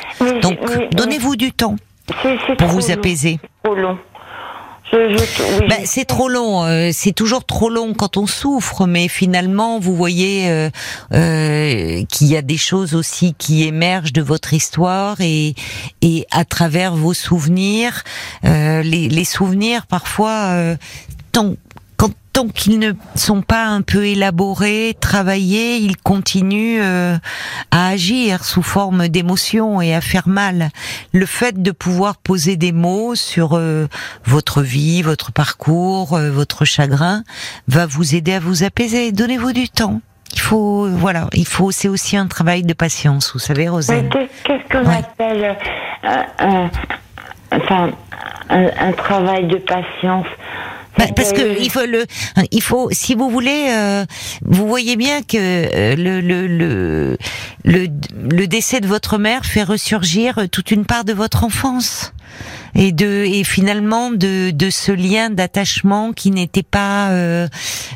Donc 0.42 0.58
donnez-vous 0.92 1.36
du 1.36 1.52
temps 1.52 1.76
pour 2.58 2.68
vous 2.68 2.90
apaiser. 2.90 3.38
Trop 3.62 3.74
long. 3.74 3.98
Bah, 4.92 5.76
c'est 5.84 6.04
trop 6.04 6.28
long. 6.28 6.64
Euh, 6.64 6.90
c'est 6.92 7.12
toujours 7.12 7.44
trop 7.44 7.70
long 7.70 7.94
quand 7.94 8.16
on 8.16 8.26
souffre, 8.26 8.86
mais 8.86 9.08
finalement, 9.08 9.78
vous 9.78 9.94
voyez 9.94 10.50
euh, 10.50 10.70
euh, 11.12 12.02
qu'il 12.06 12.26
y 12.26 12.36
a 12.36 12.42
des 12.42 12.56
choses 12.56 12.94
aussi 12.94 13.34
qui 13.38 13.64
émergent 13.64 14.12
de 14.12 14.22
votre 14.22 14.52
histoire 14.52 15.20
et 15.20 15.54
et 16.02 16.26
à 16.30 16.44
travers 16.44 16.94
vos 16.94 17.14
souvenirs, 17.14 18.02
les, 18.42 18.82
les 18.82 19.24
souvenirs 19.24 19.86
parfois 19.86 20.76
tant 21.32 21.54
tant 22.32 22.48
qu'ils 22.48 22.78
ne 22.78 22.92
sont 23.14 23.42
pas 23.42 23.66
un 23.66 23.82
peu 23.82 24.06
élaborés, 24.06 24.96
travaillés, 25.00 25.76
ils 25.76 25.96
continuent 25.96 26.80
euh, 26.80 27.16
à 27.70 27.88
agir 27.88 28.44
sous 28.44 28.62
forme 28.62 29.08
d'émotions 29.08 29.80
et 29.80 29.94
à 29.94 30.00
faire 30.00 30.28
mal. 30.28 30.70
Le 31.12 31.26
fait 31.26 31.60
de 31.60 31.70
pouvoir 31.70 32.16
poser 32.16 32.56
des 32.56 32.72
mots 32.72 33.14
sur 33.14 33.54
euh, 33.54 33.86
votre 34.24 34.62
vie, 34.62 35.02
votre 35.02 35.32
parcours, 35.32 36.14
euh, 36.14 36.30
votre 36.30 36.64
chagrin, 36.64 37.24
va 37.68 37.86
vous 37.86 38.14
aider 38.14 38.34
à 38.34 38.40
vous 38.40 38.62
apaiser. 38.64 39.12
Donnez-vous 39.12 39.52
du 39.52 39.68
temps. 39.68 40.00
Il 40.32 40.40
faut, 40.40 40.88
voilà, 40.88 41.28
il 41.32 41.46
faut, 41.46 41.72
c'est 41.72 41.88
aussi 41.88 42.16
un 42.16 42.28
travail 42.28 42.62
de 42.62 42.72
patience, 42.72 43.32
vous 43.32 43.40
savez, 43.40 43.68
Rosane. 43.68 44.08
Qu'est-ce 44.44 44.68
qu'on 44.70 44.88
appelle 44.88 45.56
un, 46.04 46.70
enfin, 47.50 47.90
un 48.48 48.92
travail 48.92 49.48
de 49.48 49.56
patience? 49.56 50.26
Bah, 51.00 51.12
parce 51.16 51.32
que 51.32 51.60
il 51.60 51.70
faut 51.70 51.86
le, 51.86 52.04
il 52.50 52.62
faut, 52.62 52.88
si 52.92 53.14
vous 53.14 53.30
voulez, 53.30 53.68
euh, 53.70 54.04
vous 54.42 54.66
voyez 54.66 54.96
bien 54.96 55.22
que 55.22 55.36
euh, 55.38 55.96
le, 55.96 56.20
le, 56.20 56.46
le, 56.46 57.16
le, 57.64 57.86
le 58.30 58.46
décès 58.46 58.80
de 58.80 58.86
votre 58.86 59.18
mère 59.18 59.44
fait 59.44 59.62
ressurgir 59.62 60.46
toute 60.50 60.70
une 60.70 60.84
part 60.84 61.04
de 61.04 61.12
votre 61.12 61.44
enfance 61.44 62.12
et 62.74 62.92
de 62.92 63.24
et 63.24 63.44
finalement 63.44 64.10
de, 64.10 64.50
de 64.50 64.70
ce 64.70 64.92
lien 64.92 65.30
d'attachement 65.30 66.12
qui 66.12 66.30
n'était 66.30 66.62
pas 66.62 67.10
euh, 67.10 67.48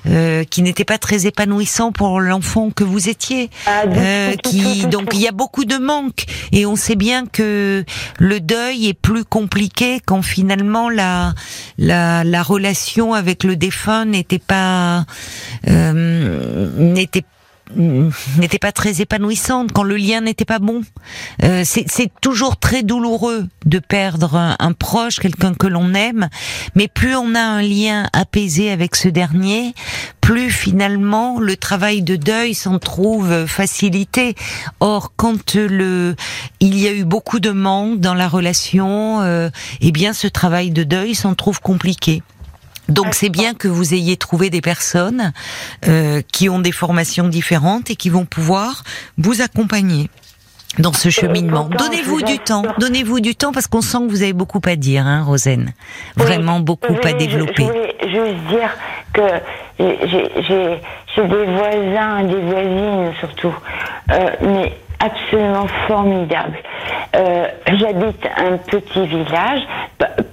euh, 0.06 0.44
qui 0.44 0.62
n'était 0.62 0.84
pas 0.84 0.98
très 0.98 1.26
épanouissant 1.26 1.92
pour 1.92 2.20
l'enfant 2.20 2.70
que 2.70 2.84
vous 2.84 3.08
étiez. 3.08 3.50
Ah, 3.66 3.82
euh, 3.86 4.34
qui 4.36 4.86
donc 4.86 5.10
il 5.14 5.20
y 5.20 5.28
a 5.28 5.32
beaucoup 5.32 5.64
de 5.64 5.76
manques. 5.76 6.24
Et 6.52 6.66
on 6.66 6.76
sait 6.76 6.96
bien 6.96 7.26
que 7.26 7.84
le 8.18 8.40
deuil 8.40 8.88
est 8.88 8.94
plus 8.94 9.24
compliqué 9.24 10.00
quand 10.04 10.22
finalement 10.22 10.88
la 10.88 11.34
la, 11.78 12.24
la 12.24 12.42
relation 12.42 13.14
avec 13.14 13.44
le 13.44 13.56
défunt 13.56 14.04
n'était 14.04 14.38
pas 14.38 15.04
euh, 15.68 16.70
n'était 16.78 17.24
n'était 17.76 18.58
pas 18.58 18.72
très 18.72 19.00
épanouissante, 19.00 19.72
quand 19.72 19.82
le 19.82 19.96
lien 19.96 20.20
n'était 20.20 20.44
pas 20.44 20.58
bon. 20.58 20.82
Euh, 21.42 21.62
c'est 21.64 22.10
toujours 22.20 22.56
très 22.56 22.82
douloureux 22.82 23.46
de 23.64 23.78
perdre 23.78 24.36
un, 24.58 24.72
proche, 24.72 25.20
quelqu'un 25.20 25.54
que 25.54 25.66
l'on 25.66 25.94
aime, 25.94 26.28
mais 26.74 26.88
plus 26.88 27.16
on 27.16 27.34
a 27.34 27.40
un 27.40 27.62
lien 27.62 28.08
apaisé 28.12 28.70
avec 28.70 28.96
ce 28.96 29.08
dernier, 29.08 29.74
plus 30.20 30.50
finalement 30.50 31.38
le 31.38 31.56
travail 31.56 32.02
de 32.02 32.16
deuil 32.16 32.54
s'en 32.54 32.78
trouve 32.78 33.46
facilité. 33.46 34.34
Or, 34.80 35.12
quand 35.16 35.54
le 35.54 36.16
il 36.60 36.78
y 36.78 36.88
a 36.88 36.92
eu 36.92 37.04
beaucoup 37.04 37.40
de 37.40 37.50
manque 37.50 38.00
dans 38.00 38.14
la 38.14 38.28
relation, 38.28 39.20
euh, 39.22 39.50
eh 39.80 39.92
bien 39.92 40.12
ce 40.12 40.26
travail 40.26 40.70
de 40.70 40.84
deuil 40.84 41.14
s'en 41.14 41.34
trouve 41.34 41.60
compliqué. 41.60 42.22
Donc 42.88 43.14
c'est 43.14 43.30
bien 43.30 43.54
que 43.54 43.68
vous 43.68 43.94
ayez 43.94 44.16
trouvé 44.16 44.50
des 44.50 44.60
personnes 44.60 45.32
euh, 45.86 46.20
qui 46.32 46.48
ont 46.48 46.58
des 46.58 46.72
formations 46.72 47.28
différentes 47.28 47.90
et 47.90 47.96
qui 47.96 48.10
vont 48.10 48.24
pouvoir 48.24 48.84
vous 49.18 49.40
accompagner 49.40 50.10
dans 50.78 50.92
ce 50.92 51.08
cheminement. 51.08 51.68
Donnez-vous 51.78 52.22
du 52.22 52.38
temps, 52.38 52.64
donnez-vous 52.78 53.20
du 53.20 53.34
temps 53.34 53.52
parce 53.52 53.66
qu'on 53.66 53.80
sent 53.80 53.98
que 53.98 54.10
vous 54.10 54.22
avez 54.22 54.32
beaucoup 54.32 54.60
à 54.66 54.76
dire, 54.76 55.06
hein, 55.06 55.22
Rosen. 55.22 55.72
Vraiment 56.16 56.60
beaucoup 56.60 56.96
à 57.04 57.12
développer. 57.12 57.64
Je 57.64 58.08
voulais 58.08 58.34
juste 58.34 58.46
dire 58.48 58.70
que 59.12 59.22
j'ai 59.78 61.22
des 61.22 61.44
voisins, 61.44 62.24
des 62.24 62.40
voisines 62.40 63.12
surtout, 63.20 63.54
euh, 64.10 64.30
mais 64.42 64.72
absolument 64.98 65.66
formidables. 65.86 66.58
Euh, 67.14 67.46
j'habite 67.68 68.26
un 68.36 68.56
petit 68.56 69.06
village, 69.06 69.60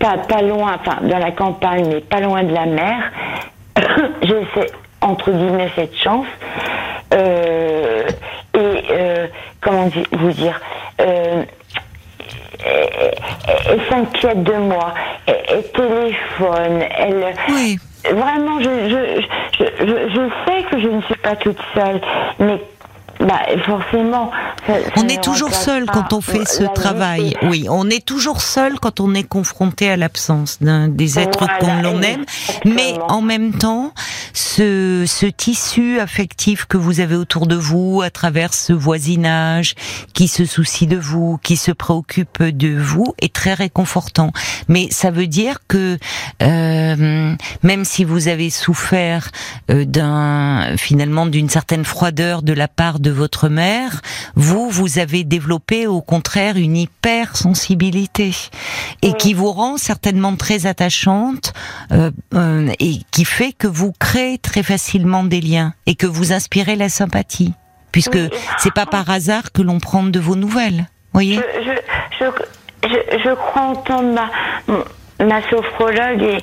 pas, 0.01 0.17
pas 0.17 0.41
loin, 0.41 0.75
enfin 0.79 0.97
dans 1.01 1.19
la 1.19 1.31
campagne, 1.31 1.87
mais 1.87 2.01
pas 2.01 2.19
loin 2.19 2.43
de 2.43 2.53
la 2.53 2.65
mer. 2.65 3.11
J'ai 4.23 4.45
entre 5.01 5.31
guillemets 5.31 5.71
cette 5.75 5.97
chance. 5.97 6.27
Euh, 7.13 8.07
et 8.53 8.83
euh, 8.91 9.27
comment 9.61 9.89
vous 10.11 10.31
dire 10.31 10.59
elle, 10.99 11.47
s'inquiète 13.89 14.43
de 14.43 14.53
moi, 14.53 14.93
elle, 15.25 15.63
téléphone, 15.71 16.83
elle. 16.97 17.33
Oui. 17.49 17.79
Vraiment, 18.03 18.59
je, 18.59 18.89
je, 18.89 19.21
je, 19.59 19.65
je, 20.09 20.29
sais 20.45 20.63
que 20.69 20.79
je 20.79 20.87
ne 20.87 21.01
suis 21.03 21.17
pas 21.17 21.35
toute 21.35 21.59
seule, 21.75 22.01
mais 22.39 22.59
bah, 23.27 23.41
forcément. 23.65 24.31
on 24.95 25.07
est 25.07 25.23
toujours 25.23 25.53
seul 25.53 25.85
quand 25.85 26.13
on 26.13 26.21
fait 26.21 26.47
ce 26.47 26.63
travail. 26.63 27.35
Oui, 27.43 27.67
on 27.69 27.89
est 27.89 28.03
toujours 28.03 28.41
seul 28.41 28.79
quand 28.79 28.99
on 28.99 29.13
est 29.13 29.23
confronté 29.23 29.89
à 29.89 29.97
l'absence 29.97 30.57
d'un 30.61 30.87
des 30.87 31.19
êtres 31.19 31.47
qu'on 31.59 31.81
l'on 31.81 32.01
aime. 32.01 32.25
Mais 32.65 32.95
en 33.07 33.21
même 33.21 33.53
temps, 33.53 33.93
ce, 34.33 35.03
ce 35.05 35.25
tissu 35.25 35.99
affectif 35.99 36.65
que 36.65 36.77
vous 36.77 36.99
avez 36.99 37.15
autour 37.15 37.47
de 37.47 37.55
vous, 37.55 38.01
à 38.03 38.09
travers 38.09 38.53
ce 38.53 38.73
voisinage 38.73 39.75
qui 40.13 40.27
se 40.27 40.45
soucie 40.45 40.87
de 40.87 40.97
vous, 40.97 41.39
qui 41.43 41.57
se 41.57 41.71
préoccupe 41.71 42.41
de 42.41 42.75
vous, 42.75 43.13
est 43.19 43.33
très 43.33 43.53
réconfortant. 43.53 44.31
Mais 44.67 44.87
ça 44.89 45.11
veut 45.11 45.27
dire 45.27 45.59
que 45.67 45.97
euh, 46.41 47.35
même 47.63 47.85
si 47.85 48.03
vous 48.03 48.27
avez 48.27 48.49
souffert 48.49 49.29
euh, 49.69 49.85
d'un 49.85 50.75
finalement 50.77 51.25
d'une 51.25 51.49
certaine 51.49 51.85
froideur 51.85 52.41
de 52.41 52.53
la 52.53 52.67
part 52.67 52.99
de 52.99 53.10
votre 53.11 53.49
mère, 53.49 54.01
vous, 54.35 54.69
vous 54.69 54.99
avez 54.99 55.23
développé 55.23 55.87
au 55.87 56.01
contraire 56.01 56.57
une 56.57 56.77
hypersensibilité 56.77 58.31
et 59.01 59.13
qui 59.13 59.33
vous 59.33 59.51
rend 59.51 59.77
certainement 59.77 60.35
très 60.35 60.65
attachante 60.65 61.53
euh, 61.91 62.11
euh, 62.33 62.69
et 62.79 62.99
qui 63.11 63.25
fait 63.25 63.53
que 63.53 63.67
vous 63.67 63.91
créez 63.99 64.37
très 64.37 64.63
facilement 64.63 65.23
des 65.23 65.41
liens 65.41 65.73
et 65.85 65.95
que 65.95 66.07
vous 66.07 66.33
inspirez 66.33 66.75
la 66.75 66.89
sympathie, 66.89 67.53
puisque 67.91 68.19
c'est 68.57 68.73
pas 68.73 68.85
par 68.85 69.09
hasard 69.09 69.51
que 69.51 69.61
l'on 69.61 69.79
prend 69.79 70.03
de 70.03 70.19
vos 70.19 70.35
nouvelles, 70.35 70.85
voyez. 71.13 71.35
Je, 71.35 72.25
je, 72.25 73.19
je, 73.23 73.33
crois 73.35 73.63
entendre 73.63 74.13
ma, 74.13 75.25
ma 75.25 75.41
sophrologue 75.49 76.23
et, 76.23 76.37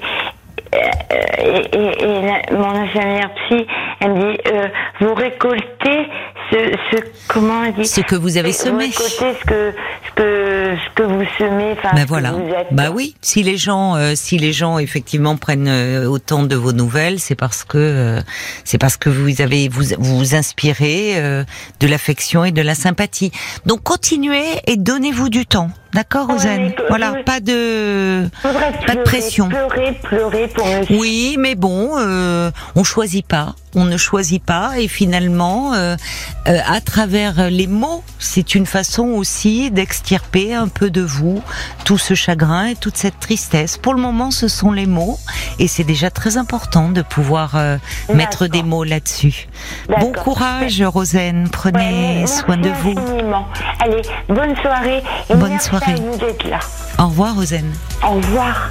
et, 1.40 2.04
et, 2.04 2.54
mon 2.54 2.70
infirmière 2.70 3.31
psy, 3.35 3.66
elle 4.00 4.12
me 4.12 4.33
dit, 4.33 4.40
euh, 4.52 4.68
vous 5.00 5.14
récoltez 5.14 6.09
ce, 6.51 6.97
comment 7.29 7.63
on 7.67 7.73
dit 7.73 7.87
Ce 7.87 8.01
que 8.01 8.17
vous 8.17 8.37
avez 8.37 8.53
semé. 8.53 8.91
ce 8.91 9.19
que 9.19 9.35
ce 9.39 9.45
que 9.45 9.75
ce 10.17 10.95
que 10.95 11.03
vous 11.03 11.25
semez. 11.39 11.77
Ben 11.95 12.05
voilà. 12.07 12.35
Bah 12.71 12.91
oui. 12.93 13.15
Si 13.21 13.43
les 13.43 13.57
gens, 13.57 13.97
euh, 13.97 14.13
si 14.15 14.39
les 14.39 14.53
gens 14.53 14.79
effectivement 14.79 15.37
prennent 15.37 15.69
euh, 15.69 16.07
autant 16.07 16.43
de 16.43 16.57
vos 16.57 16.73
nouvelles, 16.73 17.21
c'est 17.21 17.35
parce 17.35 17.65
que 17.65 17.79
euh, 17.79 18.21
c'est 18.65 18.79
parce 18.79 18.97
que 18.97 19.11
vous 19.11 19.41
avez 19.41 19.69
vous 19.69 19.85
vous 19.99 20.35
inspirez 20.35 21.15
de 21.81 21.87
l'affection 21.87 22.45
et 22.45 22.53
de 22.53 22.63
la 22.63 22.75
sympathie. 22.75 23.33
Donc 23.67 23.83
continuez 23.83 24.45
et 24.67 24.77
donnez-vous 24.77 25.29
du 25.29 25.47
temps. 25.47 25.71
D'accord, 25.99 26.29
Rosanne. 26.29 26.71
voilà, 26.89 27.13
pas 27.27 27.41
de 27.41 28.29
pas 28.87 28.95
de 28.95 29.03
pression. 29.03 29.49
Pleurer, 29.49 29.99
pleurer 30.01 30.47
pour 30.47 30.65
Oui, 30.91 31.35
mais 31.41 31.57
bon, 31.57 31.95
euh, 31.99 32.53
on 32.77 32.85
choisit 32.85 33.27
pas, 33.27 33.57
on 33.75 33.85
ne 33.85 33.97
choisit 33.97 34.41
pas, 34.41 34.79
et 34.79 34.87
finalement, 34.87 35.75
euh, 35.75 35.97
euh, 36.47 36.59
à 36.67 36.81
travers 36.81 37.51
les 37.51 37.67
mots, 37.67 38.05
c'est 38.21 38.55
une 38.55 38.65
façon 38.65 39.07
aussi 39.07 39.73
d'extirper 39.73 40.55
un 40.55 40.69
peu 40.69 40.89
de 40.89 41.01
vous 41.01 41.43
tout 41.85 41.99
ce 41.99 42.15
chagrin 42.15 42.67
et 42.67 42.77
toute 42.77 42.97
cette 42.97 43.19
tristesse. 43.19 43.77
Pour 43.77 43.93
le 43.93 44.01
moment, 44.01 44.31
ce 44.31 44.47
sont 44.47 44.71
les 44.71 44.87
mots, 44.87 45.19
et 45.59 45.67
c'est 45.67 45.85
déjà 45.85 46.11
très 46.11 46.37
important 46.37 46.91
de 46.91 47.03
pouvoir 47.03 47.57
euh, 47.57 47.77
mettre 48.15 48.47
des 48.47 48.63
mots 48.63 48.85
là-dessus. 48.85 49.49
Bon 49.89 50.13
courage, 50.13 50.81
Rosanne. 50.81 51.49
Prenez 51.51 52.25
soin 52.29 52.57
de 52.57 52.69
vous. 52.69 52.95
Allez, 53.81 54.03
bonne 54.29 54.55
soirée. 54.63 55.03
bonne 55.29 55.59
soirée. 55.59 55.88
Au 56.98 57.07
revoir, 57.09 57.37
Ozen. 57.38 57.72
Au 58.05 58.14
revoir. 58.14 58.68